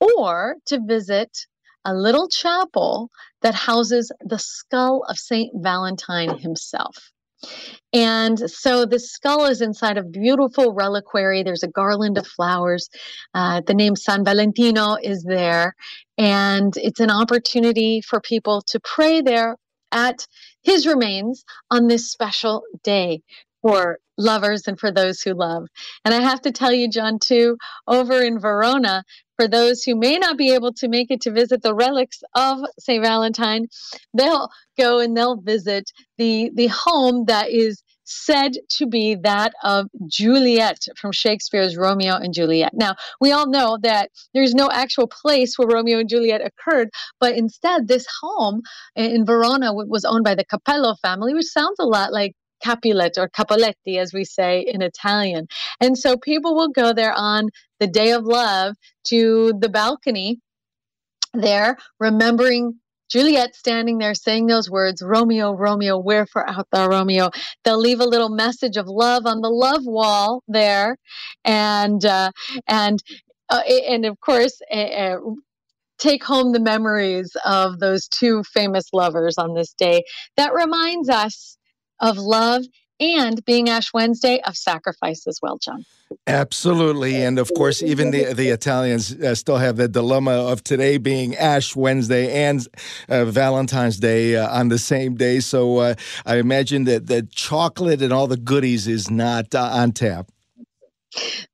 [0.00, 1.30] or to visit
[1.84, 3.10] a little chapel
[3.42, 6.96] that houses the skull of Saint Valentine himself.
[7.92, 11.42] And so the skull is inside a beautiful reliquary.
[11.42, 12.88] There's a garland of flowers.
[13.32, 15.74] Uh, the name San Valentino is there.
[16.18, 19.56] And it's an opportunity for people to pray there
[19.92, 20.26] at
[20.62, 23.22] his remains on this special day
[23.62, 25.66] for lovers and for those who love.
[26.04, 29.04] And I have to tell you, John, too, over in Verona,
[29.36, 32.58] for those who may not be able to make it to visit the relics of
[32.78, 33.02] St.
[33.02, 33.66] Valentine,
[34.12, 39.86] they'll go and they'll visit the, the home that is said to be that of
[40.06, 42.72] Juliet from Shakespeare's Romeo and Juliet.
[42.74, 46.88] Now, we all know that there's no actual place where Romeo and Juliet occurred,
[47.20, 48.62] but instead, this home
[48.96, 53.28] in Verona was owned by the Capello family, which sounds a lot like Capulet or
[53.28, 55.46] Capoletti, as we say in Italian.
[55.80, 58.74] And so people will go there on the day of love
[59.08, 60.40] to the balcony
[61.34, 67.30] there, remembering Juliet standing there saying those words, Romeo, Romeo, wherefore art thou, Romeo?
[67.64, 70.96] They'll leave a little message of love on the love wall there,
[71.44, 72.30] and uh,
[72.66, 73.02] and
[73.48, 74.60] uh, and of course.
[74.72, 75.16] Uh,
[75.98, 80.04] take home the memories of those two famous lovers on this day
[80.36, 81.58] that reminds us
[82.00, 82.62] of love
[83.00, 85.84] and being Ash Wednesday of sacrifice as well, John.
[86.26, 90.96] Absolutely, and of course, even the the Italians uh, still have the dilemma of today
[90.96, 92.66] being Ash Wednesday and
[93.08, 95.40] uh, Valentine's Day uh, on the same day.
[95.40, 99.92] So uh, I imagine that the chocolate and all the goodies is not uh, on
[99.92, 100.30] tap.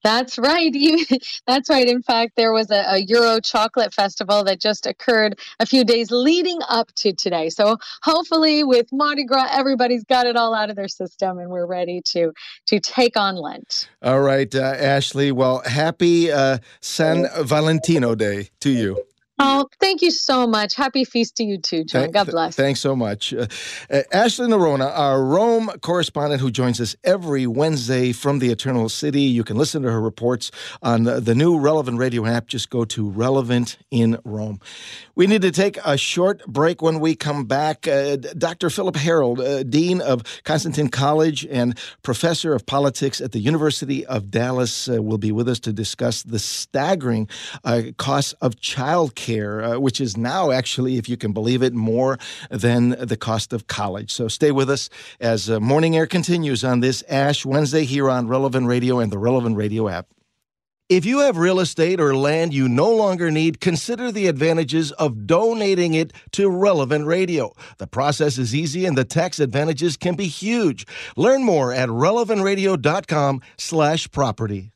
[0.02, 0.72] That's right.
[0.84, 1.04] You,
[1.46, 1.86] that's right.
[1.86, 6.10] In fact, there was a, a Euro chocolate festival that just occurred a few days
[6.10, 7.48] leading up to today.
[7.48, 11.66] So hopefully, with Mardi Gras, everybody's got it all out of their system, and we're
[11.66, 12.32] ready to
[12.66, 13.88] to take on Lent.
[14.02, 15.32] All right, uh, Ashley.
[15.32, 19.02] Well, happy uh, San Valentino Day to you.
[19.38, 20.76] Oh, thank you so much.
[20.76, 22.02] Happy feast to you too, John.
[22.02, 22.54] Thank- God th- bless.
[22.54, 23.34] thanks so much.
[23.34, 23.46] Uh,
[23.90, 29.22] uh, Ashley Noronha, our Rome correspondent who joins us every Wednesday from the Eternal City.
[29.22, 32.46] You can listen to her reports on the, the new Relevant Radio app.
[32.46, 34.60] Just go to Relevant in Rome.
[35.16, 37.88] We need to take a short break when we come back.
[37.88, 38.70] Uh, Dr.
[38.70, 44.30] Philip Harold, uh, Dean of Constantine College and Professor of Politics at the University of
[44.30, 47.28] Dallas, uh, will be with us to discuss the staggering
[47.64, 52.18] uh, costs of childcare, uh, which is now actually, if you can believe it, more
[52.50, 54.12] than the cost of college.
[54.12, 54.88] So stay with us
[55.20, 59.18] as uh, Morning Air continues on this Ash Wednesday here on Relevant Radio and the
[59.18, 60.08] Relevant Radio app.
[60.90, 65.26] If you have real estate or land you no longer need, consider the advantages of
[65.26, 67.54] donating it to Relevant Radio.
[67.78, 70.86] The process is easy and the tax advantages can be huge.
[71.16, 74.73] Learn more at relevantradio.com/property.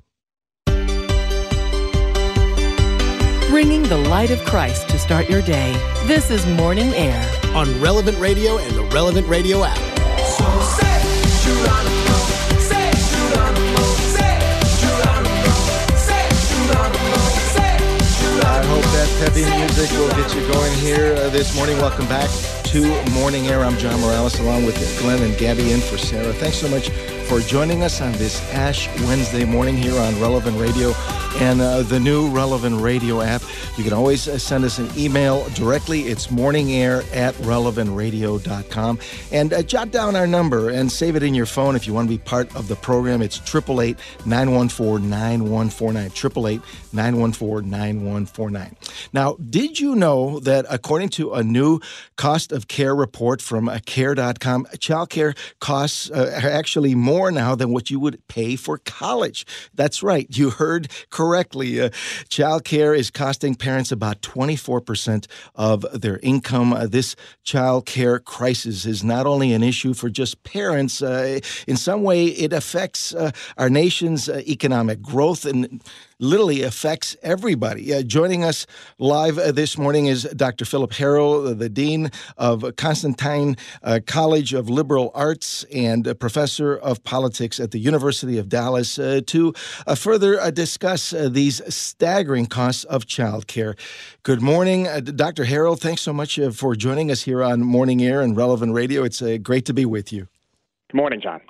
[3.58, 5.72] Bringing the light of Christ to start your day.
[6.04, 7.20] This is Morning Air
[7.56, 9.76] on Relevant Radio and the Relevant Radio app.
[9.76, 9.82] I
[18.64, 21.78] hope that peppy music will get you going here uh, this morning.
[21.78, 22.30] Welcome back
[22.68, 23.64] to Morning Air.
[23.64, 26.34] I'm John Morales along with Glenn and Gabby in for Sarah.
[26.34, 26.90] Thanks so much
[27.26, 30.92] for joining us on this Ash Wednesday morning here on Relevant Radio
[31.40, 33.42] and uh, the new Relevant Radio app.
[33.76, 36.08] You can always uh, send us an email directly.
[36.08, 38.98] It's morningair at relevantradio.com.
[39.30, 42.08] And uh, jot down our number and save it in your phone if you want
[42.08, 43.22] to be part of the program.
[43.22, 46.06] It's 888 914 9149.
[46.06, 46.60] 888
[46.92, 48.76] 914 9149.
[49.12, 51.80] Now, did you know that according to a new
[52.16, 57.54] cost of care report from uh, care.com, child care costs uh, are actually more now
[57.54, 59.46] than what you would pay for college?
[59.74, 60.26] That's right.
[60.28, 61.80] You heard correctly.
[61.80, 61.90] Uh,
[62.28, 66.72] child care is costing parents about 24% of their income.
[66.72, 71.76] Uh, this child care crisis is not only an issue for just parents, uh, in
[71.76, 75.80] some way, it affects uh, our nation's economic growth and
[76.20, 77.94] literally affects everybody.
[77.94, 78.66] Uh, joining us
[78.98, 80.64] live uh, this morning is Dr.
[80.64, 87.60] Philip Harold, the Dean of Constantine uh, College of Liberal Arts and professor of politics
[87.60, 89.54] at the University of Dallas, uh, to
[89.86, 93.78] uh, further uh, discuss these staggering costs of childcare.
[94.22, 95.44] Good morning, Dr.
[95.44, 95.80] Harold.
[95.80, 99.04] Thanks so much for joining us here on Morning Air and Relevant Radio.
[99.04, 100.28] It's great to be with you.
[100.90, 101.40] Good morning, John.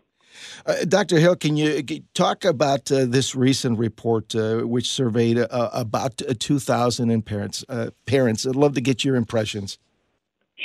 [0.66, 1.18] Uh, Dr.
[1.18, 1.82] Hill, can you
[2.14, 7.64] talk about uh, this recent report uh, which surveyed uh, about 2,000 parents?
[7.68, 9.78] Uh, parents, I'd love to get your impressions.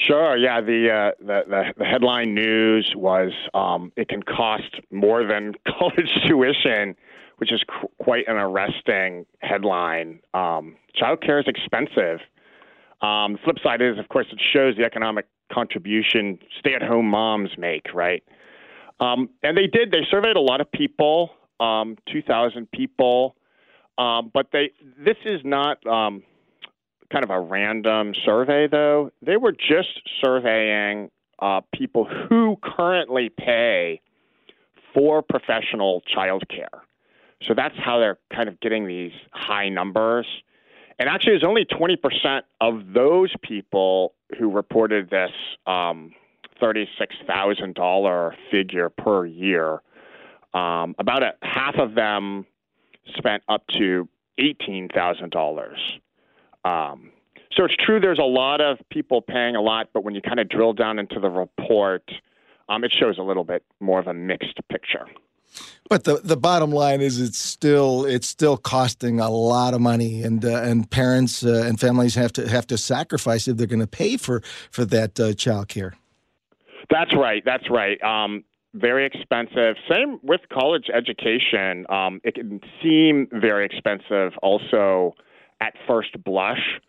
[0.07, 0.35] Sure.
[0.35, 0.59] Yeah.
[0.59, 6.95] The uh, the, the, headline news was um, it can cost more than college tuition,
[7.37, 10.19] which is qu- quite an arresting headline.
[10.33, 12.19] Um, childcare is expensive.
[13.01, 17.93] Um, the flip side is, of course, it shows the economic contribution stay-at-home moms make.
[17.93, 18.23] Right.
[18.99, 19.91] Um, and they did.
[19.91, 23.35] They surveyed a lot of people, um, 2,000 people,
[23.97, 24.71] um, but they.
[24.97, 26.23] This is not um,
[27.11, 29.11] kind of a random survey, though.
[29.21, 34.01] They were just surveying uh, people who currently pay
[34.93, 36.83] for professional child care.
[37.47, 40.25] So that's how they're kind of getting these high numbers.
[40.99, 45.31] And actually, it's only 20% of those people who reported this
[45.65, 46.11] um,
[46.63, 49.81] $36,000 figure per year.
[50.53, 52.45] Um, about a, half of them
[53.17, 54.07] spent up to
[54.39, 55.75] $18,000.
[56.65, 57.11] Um,
[57.51, 60.39] so it's true there's a lot of people paying a lot, but when you kind
[60.39, 62.09] of drill down into the report,
[62.69, 65.05] um, it shows a little bit more of a mixed picture.
[65.89, 70.23] But the, the bottom line is it's still it's still costing a lot of money,
[70.23, 73.79] and uh, and parents uh, and families have to have to sacrifice if they're going
[73.79, 75.93] to pay for for that uh, child care.
[76.89, 77.43] That's right.
[77.45, 78.01] That's right.
[78.03, 78.43] Um,
[78.73, 79.75] very expensive.
[79.89, 81.85] Same with college education.
[81.89, 85.13] Um, it can seem very expensive also
[85.61, 86.79] at first blush.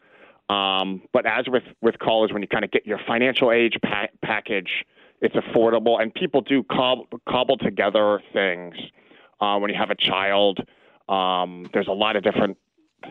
[0.48, 4.08] Um, but as with, with college, when you kind of get your financial aid pa-
[4.22, 4.84] package,
[5.20, 6.00] it's affordable.
[6.00, 8.74] And people do cob- cobble together things
[9.40, 10.60] uh, when you have a child.
[11.08, 12.56] Um, there's a lot of different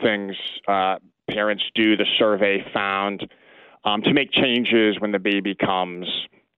[0.02, 0.36] things
[0.67, 0.96] uh,
[1.30, 3.28] parents do, the survey found,
[3.86, 6.08] um, to make changes when the baby comes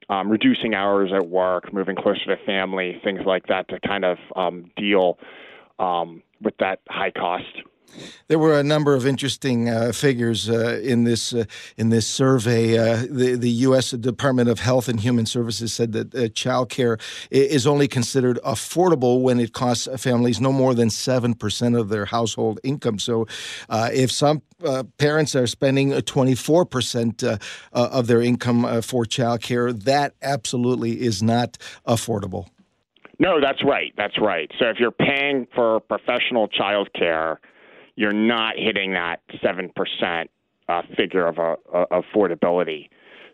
[0.10, 4.18] um, reducing hours at work, moving closer to family, things like that to kind of
[4.36, 5.18] um, deal
[5.80, 7.62] um, with that high cost.
[8.28, 11.46] There were a number of interesting uh, figures uh, in this uh,
[11.78, 12.78] in this survey.
[12.78, 13.92] Uh, the the U.S.
[13.92, 16.98] Department of Health and Human Services said that uh, child care
[17.30, 22.06] is only considered affordable when it costs families no more than seven percent of their
[22.06, 23.00] household income.
[23.00, 23.28] So,
[23.70, 24.42] uh, if some
[24.98, 27.24] parents are spending twenty four percent
[27.72, 32.48] of their income for child care, that absolutely is not affordable.
[33.20, 33.94] No, that's right.
[33.96, 34.52] That's right.
[34.60, 37.40] So if you're paying for professional child care
[37.96, 40.26] you're not hitting that 7%
[40.68, 41.56] uh, figure of uh,
[41.92, 42.90] affordability.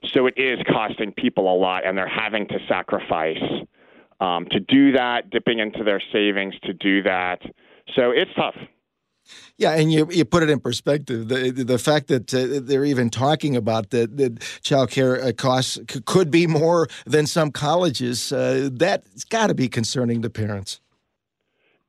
[0.06, 3.42] So it is costing people a lot, and they're having to sacrifice
[4.20, 7.42] um, to do that, dipping into their savings to do that.
[7.96, 8.56] So it's tough.
[9.58, 11.28] Yeah, and you you put it in perspective.
[11.28, 15.80] The the fact that uh, they're even talking about that that child care uh, costs
[15.90, 20.82] c- could be more than some colleges, uh, that's got to be concerning to parents.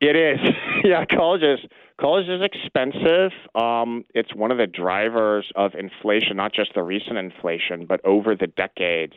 [0.01, 0.39] It is.
[0.85, 1.61] yeah, colleges
[2.03, 3.31] college is expensive.
[3.55, 8.35] Um, it's one of the drivers of inflation, not just the recent inflation, but over
[8.35, 9.15] the decades.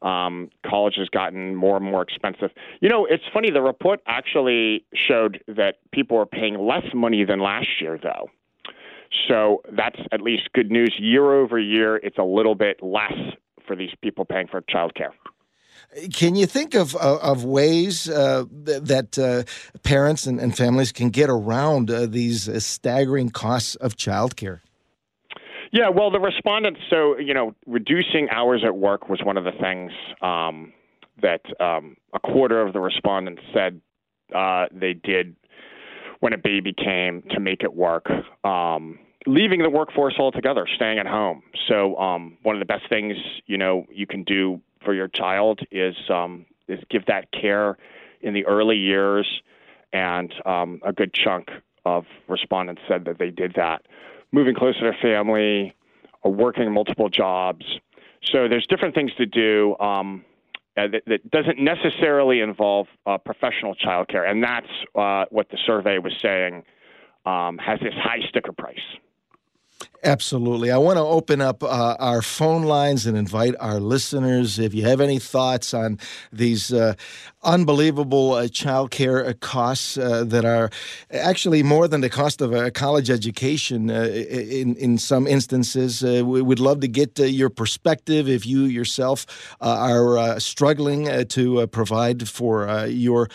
[0.00, 2.50] Um, college has gotten more and more expensive.
[2.80, 3.50] You know, it's funny.
[3.50, 8.30] The report actually showed that people are paying less money than last year, though.
[9.28, 10.94] So that's at least good news.
[10.98, 13.14] Year over year, it's a little bit less
[13.66, 15.10] for these people paying for childcare.
[16.12, 21.30] Can you think of of, ways uh, that uh, parents and, and, families can get
[21.30, 24.60] around uh, these uh, staggering costs of childcare?
[25.72, 26.80] Yeah, well, the respondents.
[26.90, 30.72] So you know, reducing hours at work was one of the things um,
[31.22, 33.80] that um, a quarter of the respondents said
[34.34, 35.36] uh, they did
[36.20, 38.06] when a baby came to make it work.
[38.44, 41.42] Um, leaving the workforce altogether, staying at home.
[41.68, 43.16] So um, one of the best things
[43.46, 47.76] you know you can do for your child is um, is give that care
[48.20, 49.26] in the early years,
[49.92, 51.48] and um, a good chunk
[51.84, 53.82] of respondents said that they did that.
[54.32, 55.74] Moving closer to family,
[56.22, 57.64] or working multiple jobs.
[58.32, 59.76] So there's different things to do.
[59.78, 60.24] Um,
[60.76, 64.66] uh, that, that, doesn't necessarily involve uh, professional childcare, and that's
[64.96, 66.64] uh, what the survey was saying
[67.24, 68.78] um, has this high sticker price.
[70.04, 70.70] Absolutely.
[70.70, 74.58] I want to open up uh, our phone lines and invite our listeners.
[74.58, 75.98] If you have any thoughts on
[76.30, 76.92] these uh,
[77.42, 80.68] unbelievable uh, child care costs uh, that are
[81.10, 86.22] actually more than the cost of a college education uh, in, in some instances, uh,
[86.22, 89.24] we would love to get your perspective if you yourself
[89.62, 93.28] are struggling to provide for your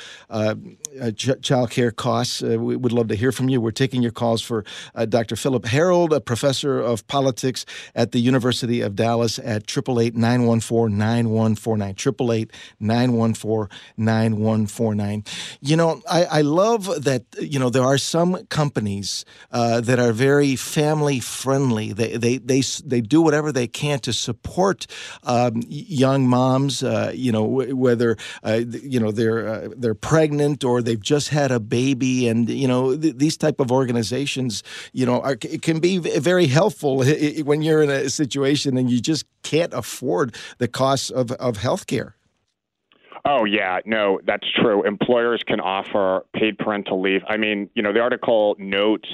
[1.15, 2.41] ch- child care costs.
[2.41, 3.59] we would love to hear from you.
[3.59, 4.63] We're taking your calls for
[5.07, 5.35] Dr.
[5.35, 10.97] Philip Harold, a professor professor of politics at the University of Dallas at 888 914
[10.97, 11.89] 9149.
[11.89, 15.23] 888 914 9149.
[15.61, 20.11] You know, I, I love that, you know, there are some companies uh, that are
[20.11, 21.93] very family friendly.
[21.93, 24.87] They, they, they, they do whatever they can to support
[25.23, 30.81] um, young moms, uh, you know, whether, uh, you know, they're, uh, they're pregnant or
[30.81, 32.27] they've just had a baby.
[32.27, 36.47] And, you know, th- these type of organizations, you know, are, it can be very
[36.49, 36.97] helpful
[37.43, 41.87] when you're in a situation and you just can't afford the costs of, of health
[41.87, 42.15] care.
[43.25, 44.83] Oh, yeah, no, that's true.
[44.85, 47.21] Employers can offer paid parental leave.
[47.27, 49.09] I mean, you know, the article notes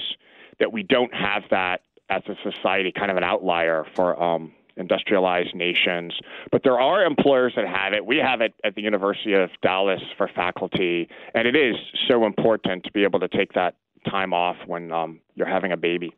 [0.60, 5.56] that we don't have that as a society, kind of an outlier for um, industrialized
[5.56, 6.14] nations.
[6.52, 8.06] But there are employers that have it.
[8.06, 11.76] We have it at the University of Dallas for faculty, and it is
[12.08, 13.76] so important to be able to take that
[14.10, 16.14] time off when um, you're having a baby.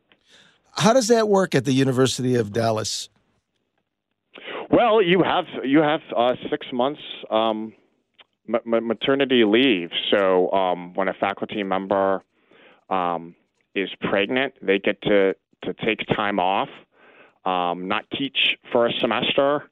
[0.78, 3.08] How does that work at the University of Dallas?
[4.70, 7.00] Well, you have you have uh, six months
[7.30, 7.74] um,
[8.46, 9.90] maternity leave.
[10.12, 12.22] So um, when a faculty member
[12.90, 13.34] um,
[13.74, 16.68] is pregnant, they get to to take time off,
[17.44, 19.68] um, not teach for a semester,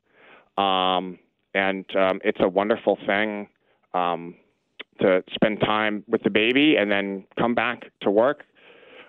[0.58, 1.20] um,
[1.54, 3.48] and um, it's a wonderful thing
[3.94, 8.44] to spend time with the baby and then come back to work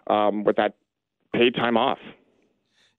[0.08, 0.76] with that
[1.38, 2.00] paid time off.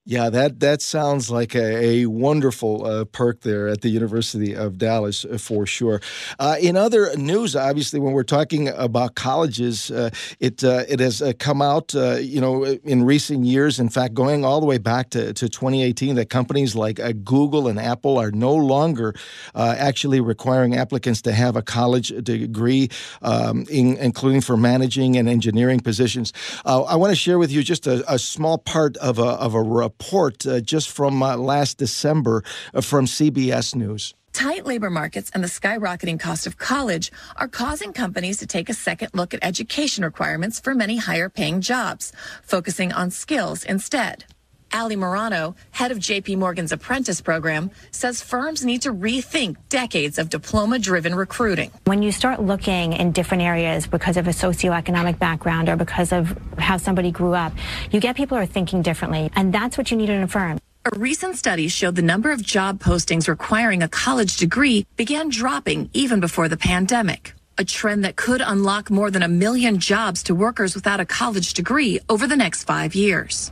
[0.09, 4.79] Yeah, that that sounds like a, a wonderful uh, perk there at the University of
[4.79, 6.01] Dallas uh, for sure.
[6.39, 11.21] Uh, in other news, obviously, when we're talking about colleges, uh, it uh, it has
[11.21, 13.79] uh, come out, you know, in recent years.
[13.79, 17.79] In fact, going all the way back to, to 2018, that companies like Google and
[17.79, 19.13] Apple are no longer
[19.53, 22.89] actually requiring applicants to have a college degree,
[23.21, 26.33] um, in, including for managing and engineering positions.
[26.65, 29.61] I want to share with you just a, a small part of a of a
[29.99, 32.43] report uh, just from uh, last December
[32.73, 34.13] uh, from CBS News.
[34.31, 38.73] Tight labor markets and the skyrocketing cost of college are causing companies to take a
[38.73, 44.25] second look at education requirements for many higher paying jobs, focusing on skills instead.
[44.73, 50.29] Ali Morano, head of JP Morgan's apprentice program, says firms need to rethink decades of
[50.29, 51.71] diploma driven recruiting.
[51.85, 56.37] When you start looking in different areas because of a socioeconomic background or because of
[56.57, 57.53] how somebody grew up,
[57.91, 59.29] you get people who are thinking differently.
[59.35, 60.59] And that's what you need in a firm.
[60.85, 65.89] A recent study showed the number of job postings requiring a college degree began dropping
[65.93, 70.33] even before the pandemic a trend that could unlock more than a million jobs to
[70.33, 73.51] workers without a college degree over the next five years.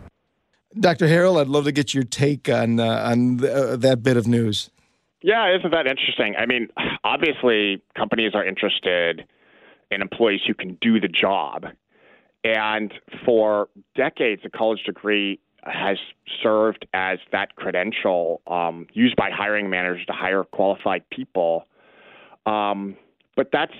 [0.79, 1.07] Dr.
[1.07, 4.27] Harold, I'd love to get your take on uh, on th- uh, that bit of
[4.27, 4.69] news.
[5.21, 6.35] Yeah, isn't that interesting?
[6.37, 6.67] I mean,
[7.03, 9.25] obviously, companies are interested
[9.89, 11.65] in employees who can do the job,
[12.43, 12.93] and
[13.25, 15.97] for decades, a college degree has
[16.41, 21.65] served as that credential um, used by hiring managers to hire qualified people.
[22.45, 22.95] Um,
[23.35, 23.73] but that's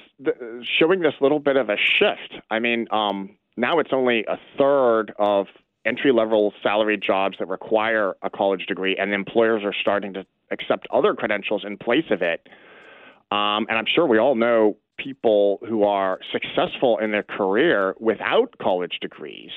[0.79, 2.43] showing this little bit of a shift.
[2.51, 5.47] I mean, um, now it's only a third of
[5.87, 10.87] entry level salaried jobs that require a college degree, and employers are starting to accept
[10.93, 12.47] other credentials in place of it.
[13.31, 18.55] Um, and I'm sure we all know people who are successful in their career without
[18.61, 19.51] college degrees.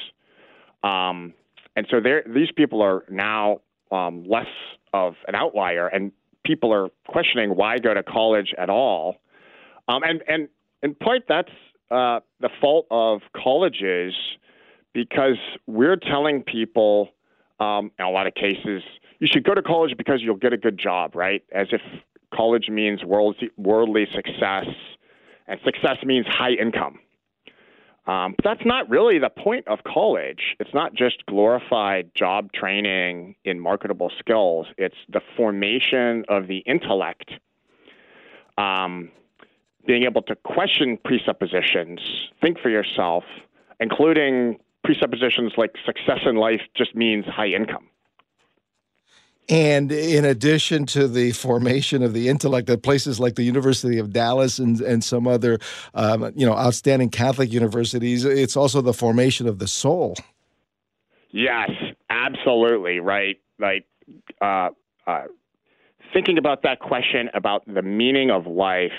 [0.83, 1.35] Um,
[1.77, 3.61] and so these people are now
[3.91, 4.47] um, less
[4.93, 6.13] of an outlier, and
[6.45, 9.17] people are questioning why go to college at all.
[9.89, 10.49] Um, and, and
[10.83, 11.51] in part, that's
[11.91, 14.15] uh, the fault of colleges
[14.93, 17.11] because we're telling people,
[17.59, 18.83] um, in a lot of cases,
[19.19, 21.43] you should go to college because you'll get a good job, right?
[21.53, 21.81] As if
[22.35, 24.67] college means worldly, worldly success,
[25.47, 26.99] and success means high income.
[28.07, 30.57] Um, but that's not really the point of college.
[30.59, 37.31] It's not just glorified job training in marketable skills, it's the formation of the intellect.
[38.59, 39.11] Um,
[39.87, 42.01] being able to question presuppositions,
[42.41, 43.25] think for yourself,
[43.81, 47.89] including presuppositions like success in life just means high income.
[49.49, 54.13] And in addition to the formation of the intellect at places like the University of
[54.13, 55.59] Dallas and, and some other,
[55.93, 60.15] um, you know, outstanding Catholic universities, it's also the formation of the soul.
[61.33, 61.71] Yes,
[62.11, 63.41] absolutely right.
[63.59, 63.87] Like
[64.41, 64.71] uh,
[65.09, 65.25] uh,
[66.13, 68.93] thinking about that question about the meaning of life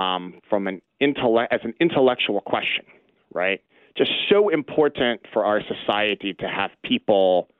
[0.00, 2.84] um, from an intellect as an intellectual question,
[3.32, 3.62] right?
[4.00, 7.50] Just so important for our society to have people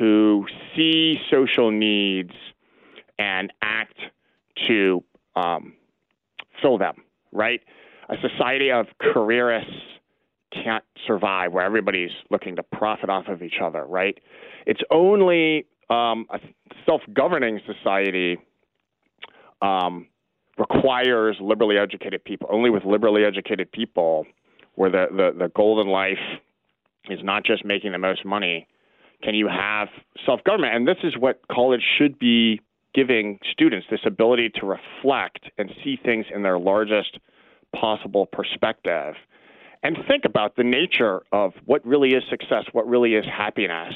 [0.00, 0.44] who
[0.74, 2.32] see social needs
[3.20, 3.94] and act
[4.66, 5.04] to
[5.36, 5.74] um,
[6.60, 6.96] fill them,
[7.30, 7.60] right?
[8.08, 9.70] A society of careerists
[10.52, 14.18] can't survive where everybody's looking to profit off of each other, right?
[14.66, 16.40] It's only um, a
[16.84, 18.38] self governing society
[19.62, 20.08] um,
[20.58, 22.48] requires liberally educated people.
[22.50, 24.26] Only with liberally educated people,
[24.74, 26.18] where the, the, the golden life
[27.08, 28.66] is not just making the most money,
[29.22, 29.88] can you have
[30.24, 30.74] self government?
[30.74, 32.60] And this is what college should be
[32.94, 37.18] giving students this ability to reflect and see things in their largest
[37.74, 39.14] possible perspective.
[39.82, 43.94] And think about the nature of what really is success, what really is happiness,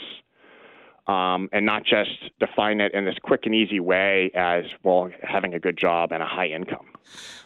[1.07, 5.55] um, and not just define it in this quick and easy way as, well, having
[5.55, 6.87] a good job and a high income.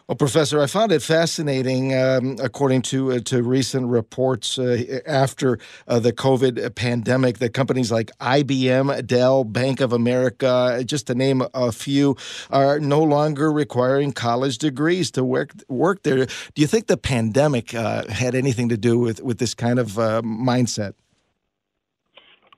[0.08, 5.58] Well, Professor, I found it fascinating, um, according to uh, to recent reports uh, after
[5.86, 11.42] uh, the COVID pandemic, that companies like IBM, Dell, Bank of America, just to name
[11.52, 12.16] a few,
[12.48, 16.24] are no longer requiring college degrees to work work there.
[16.24, 19.98] Do you think the pandemic uh, had anything to do with with this kind of
[19.98, 20.94] uh, mindset?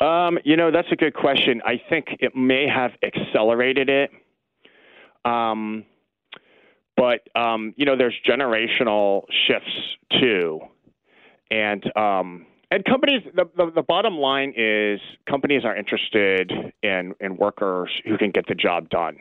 [0.01, 1.61] Um, you know, that's a good question.
[1.64, 4.11] I think it may have accelerated it.
[5.24, 5.84] Um,
[6.96, 10.61] but um, you know, there's generational shifts too,
[11.51, 13.22] and um, and companies.
[13.34, 18.46] The, the, the bottom line is companies are interested in in workers who can get
[18.48, 19.18] the job done.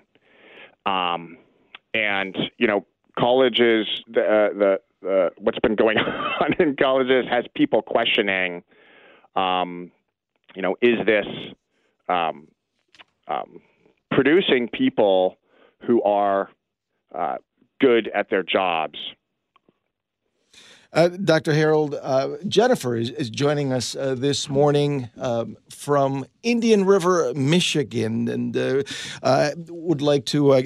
[0.85, 1.37] Um,
[1.93, 2.85] and you know,
[3.17, 3.87] colleges.
[4.07, 5.97] The, uh, the the what's been going
[6.41, 8.63] on in colleges has people questioning.
[9.35, 9.91] Um,
[10.55, 11.25] you know, is this
[12.07, 12.47] um,
[13.27, 13.61] um,
[14.11, 15.37] producing people
[15.85, 16.49] who are
[17.15, 17.37] uh,
[17.79, 18.99] good at their jobs.
[20.91, 21.53] Uh, Dr.
[21.53, 28.27] Harold, uh, Jennifer is, is, joining us uh, this morning um, from Indian River, Michigan,
[28.27, 28.81] and uh,
[29.21, 30.61] uh, would like to uh,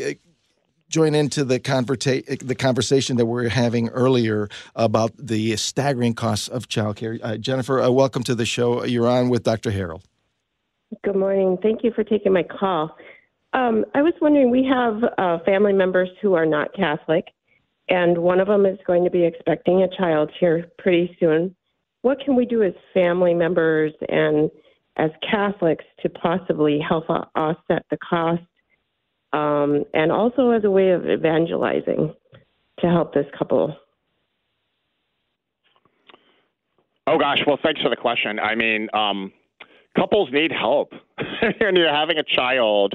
[0.94, 6.48] join into the, converta- the conversation that we are having earlier about the staggering costs
[6.48, 7.40] of childcare.
[7.42, 8.86] Jennifer, welcome to the show.
[8.86, 9.72] You're on with Dr.
[9.72, 10.04] Harold.
[11.04, 11.58] Good morning.
[11.64, 12.96] Thank you for taking my call.
[13.54, 17.26] Um, I was wondering, we have uh, family members who are not Catholic,
[17.90, 21.56] and one of them is going to be expecting a child here pretty soon.
[22.04, 24.52] What can we do as family members and
[24.98, 28.44] as Catholics to possibly help offset the cost,
[29.34, 32.14] um, and also as a way of evangelizing
[32.80, 33.76] to help this couple?
[37.06, 38.40] Oh gosh, well, thanks for the question.
[38.40, 39.34] I mean, um,
[39.98, 42.94] couples need help, and you're having a child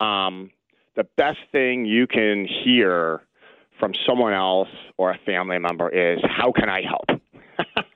[0.00, 0.50] um,
[0.96, 3.22] the best thing you can hear
[3.78, 4.68] from someone else
[4.98, 7.20] or a family member is, How can I help?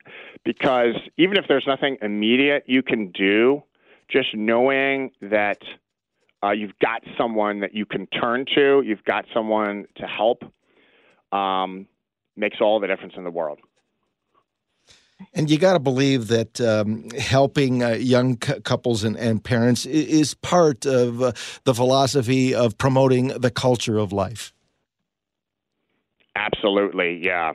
[0.44, 3.62] because even if there's nothing immediate you can do,
[4.08, 5.58] just knowing that
[6.44, 10.42] uh, you've got someone that you can turn to, you've got someone to help,
[11.32, 11.86] um,
[12.36, 13.58] makes all the difference in the world.
[15.32, 19.86] And you got to believe that um, helping uh, young cu- couples and, and, parents
[19.86, 21.32] is part of uh,
[21.62, 24.52] the philosophy of promoting the culture of life.
[26.36, 27.52] Absolutely, yeah.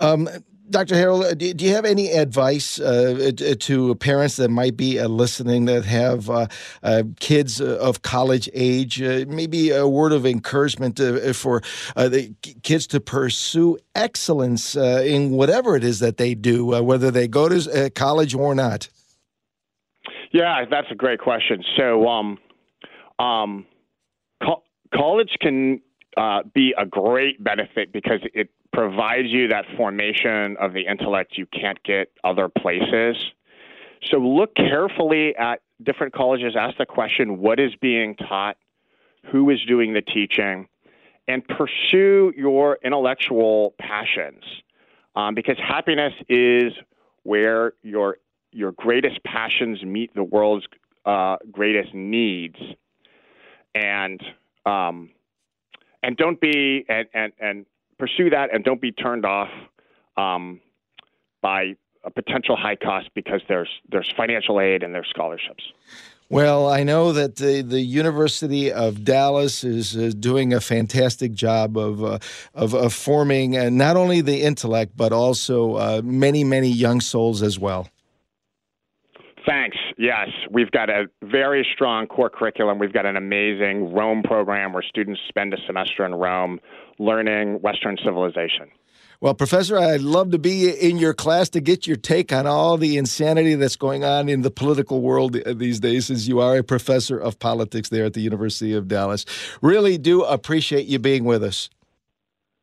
[0.00, 0.28] Um,
[0.70, 0.94] Dr.
[0.94, 5.66] Harold, uh, do you have any advice uh, to parents that might be uh, listening
[5.66, 6.46] that have uh,
[6.82, 9.00] uh kids of college age?
[9.02, 10.98] Uh, maybe a word of encouragement
[11.34, 11.60] for
[11.96, 17.48] the kids to pursue excellence in whatever it is that they do, whether they go
[17.48, 18.88] to college or not.
[20.32, 21.62] Yeah, that's a great question.
[21.76, 22.38] So, um,
[23.18, 23.66] um,
[24.42, 25.80] co- college can
[26.54, 31.80] be a great benefit because it provides you that formation of the intellect you can't
[31.84, 33.16] get other places.
[34.10, 38.56] So look carefully at different colleges, ask the question what is being taught,
[39.30, 40.68] who is doing the teaching,
[41.28, 44.44] and pursue your intellectual passions.
[45.16, 46.72] Um, because happiness is
[47.22, 48.18] where your
[48.50, 50.66] your greatest passions meet the world's
[51.06, 52.56] uh, greatest needs,
[53.74, 54.20] and
[54.66, 55.10] um,
[56.02, 57.66] and don't be and, and and
[57.98, 59.50] pursue that and don't be turned off
[60.16, 60.60] um,
[61.42, 61.74] by
[62.04, 65.64] a potential high cost because there's there's financial aid and there's scholarships.
[66.30, 71.76] Well, I know that the, the University of Dallas is, is doing a fantastic job
[71.76, 72.18] of uh,
[72.54, 77.42] of, of, forming uh, not only the intellect but also uh, many many young souls
[77.42, 77.88] as well.
[79.46, 79.76] Thanks.
[79.98, 82.78] Yes, we've got a very strong core curriculum.
[82.78, 86.60] We've got an amazing Rome program where students spend a semester in Rome
[86.98, 88.70] learning Western civilization.
[89.20, 92.76] Well, Professor, I'd love to be in your class to get your take on all
[92.76, 96.58] the insanity that's going on in the political world uh, these days, as you are
[96.58, 99.24] a professor of politics there at the University of Dallas.
[99.62, 101.70] Really do appreciate you being with us.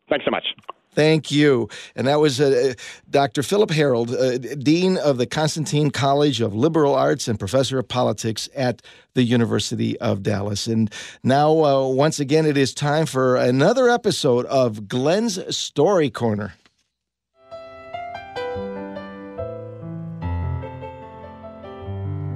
[0.09, 0.45] Thanks so much.
[0.93, 1.69] Thank you.
[1.95, 2.73] And that was uh,
[3.09, 3.43] Dr.
[3.43, 8.49] Philip Harold, uh, Dean of the Constantine College of Liberal Arts and Professor of Politics
[8.53, 8.81] at
[9.13, 10.67] the University of Dallas.
[10.67, 10.91] And
[11.23, 16.55] now, uh, once again, it is time for another episode of Glenn's Story Corner.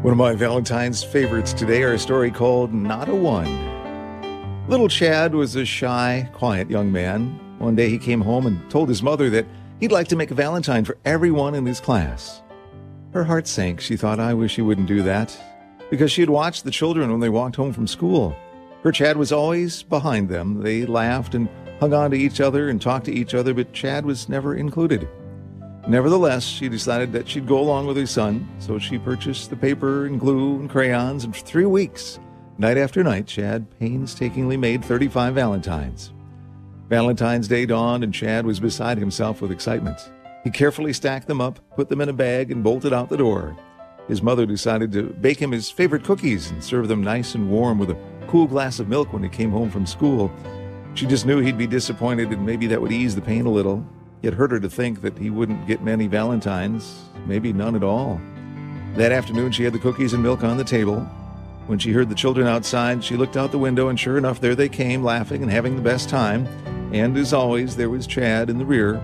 [0.01, 3.73] One of my Valentine's favorites today are a story called Not a One.
[4.69, 8.89] Little Chad was a shy, quiet young man one day he came home and told
[8.89, 9.45] his mother that
[9.79, 12.41] he'd like to make a valentine for everyone in his class.
[13.13, 13.79] Her heart sank.
[13.79, 15.37] She thought, I wish he wouldn't do that,
[15.89, 18.35] because she had watched the children when they walked home from school.
[18.83, 20.61] Her Chad was always behind them.
[20.61, 21.49] They laughed and
[21.79, 25.07] hung on to each other and talked to each other, but Chad was never included.
[25.87, 30.05] Nevertheless, she decided that she'd go along with her son, so she purchased the paper
[30.05, 32.19] and glue and crayons, and for three weeks,
[32.57, 36.11] night after night, Chad painstakingly made 35 valentines.
[36.89, 40.11] Valentine's Day dawned, and Chad was beside himself with excitement.
[40.43, 43.57] He carefully stacked them up, put them in a bag, and bolted out the door.
[44.07, 47.79] His mother decided to bake him his favorite cookies and serve them nice and warm
[47.79, 50.31] with a cool glass of milk when he came home from school.
[50.93, 53.83] She just knew he'd be disappointed, and maybe that would ease the pain a little.
[54.21, 58.21] It hurt her to think that he wouldn't get many Valentines, maybe none at all.
[58.93, 61.01] That afternoon, she had the cookies and milk on the table.
[61.65, 64.53] When she heard the children outside, she looked out the window, and sure enough, there
[64.53, 66.47] they came, laughing and having the best time.
[66.95, 69.03] And as always, there was Chad in the rear.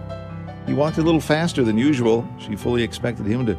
[0.66, 2.26] He walked a little faster than usual.
[2.40, 3.56] She fully expected him to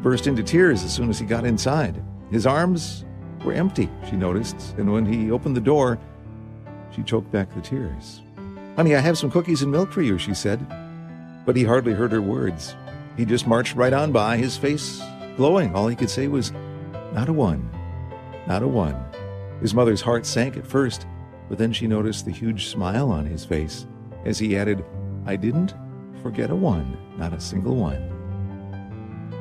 [0.00, 2.02] burst into tears as soon as he got inside.
[2.30, 3.04] His arms
[3.44, 5.98] were empty, she noticed, and when he opened the door,
[6.96, 8.22] she choked back the tears.
[8.74, 10.66] Honey, I have some cookies and milk for you, she said.
[11.44, 12.74] But he hardly heard her words.
[13.18, 15.02] He just marched right on by, his face
[15.36, 15.74] glowing.
[15.74, 16.52] All he could say was,
[17.12, 17.68] Not a one,
[18.46, 18.96] not a one.
[19.60, 21.06] His mother's heart sank at first.
[21.48, 23.86] But then she noticed the huge smile on his face
[24.24, 24.84] as he added,
[25.26, 25.74] I didn't
[26.22, 28.10] forget a one, not a single one.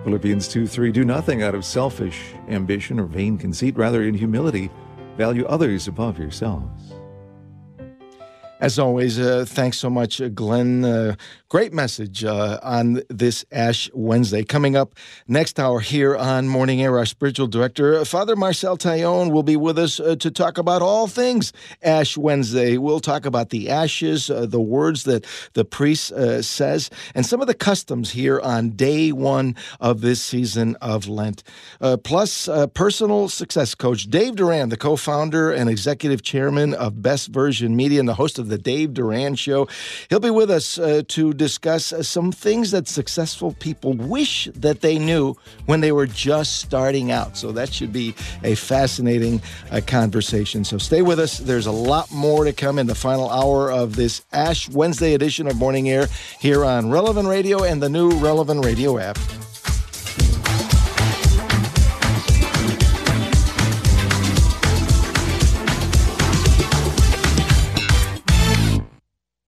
[0.03, 4.69] Philippians 2 3 Do nothing out of selfish ambition or vain conceit, rather, in humility,
[5.17, 6.93] value others above yourselves.
[8.63, 10.85] As always, uh, thanks so much, uh, Glenn.
[10.85, 11.15] Uh,
[11.49, 14.45] great message uh, on this Ash Wednesday.
[14.45, 14.95] Coming up
[15.27, 19.77] next hour here on Morning Air, our spiritual director, Father Marcel Taillon, will be with
[19.77, 21.51] us uh, to talk about all things
[21.81, 22.77] Ash Wednesday.
[22.77, 26.13] We'll talk about the ashes, uh, the words that the priest
[26.45, 31.43] says, and some of the customs here on day one of this season of Lent.
[32.05, 37.75] plus, personal success coach Dave Durand, the co founder and executive chairman of Best Version
[37.75, 39.67] Media and the host of the Dave Durand Show.
[40.09, 44.81] He'll be with us uh, to discuss uh, some things that successful people wish that
[44.81, 45.35] they knew
[45.65, 47.37] when they were just starting out.
[47.37, 49.41] So that should be a fascinating
[49.71, 50.63] uh, conversation.
[50.63, 51.37] So stay with us.
[51.37, 55.47] There's a lot more to come in the final hour of this Ash Wednesday edition
[55.47, 56.07] of Morning Air
[56.39, 59.17] here on Relevant Radio and the new Relevant Radio app.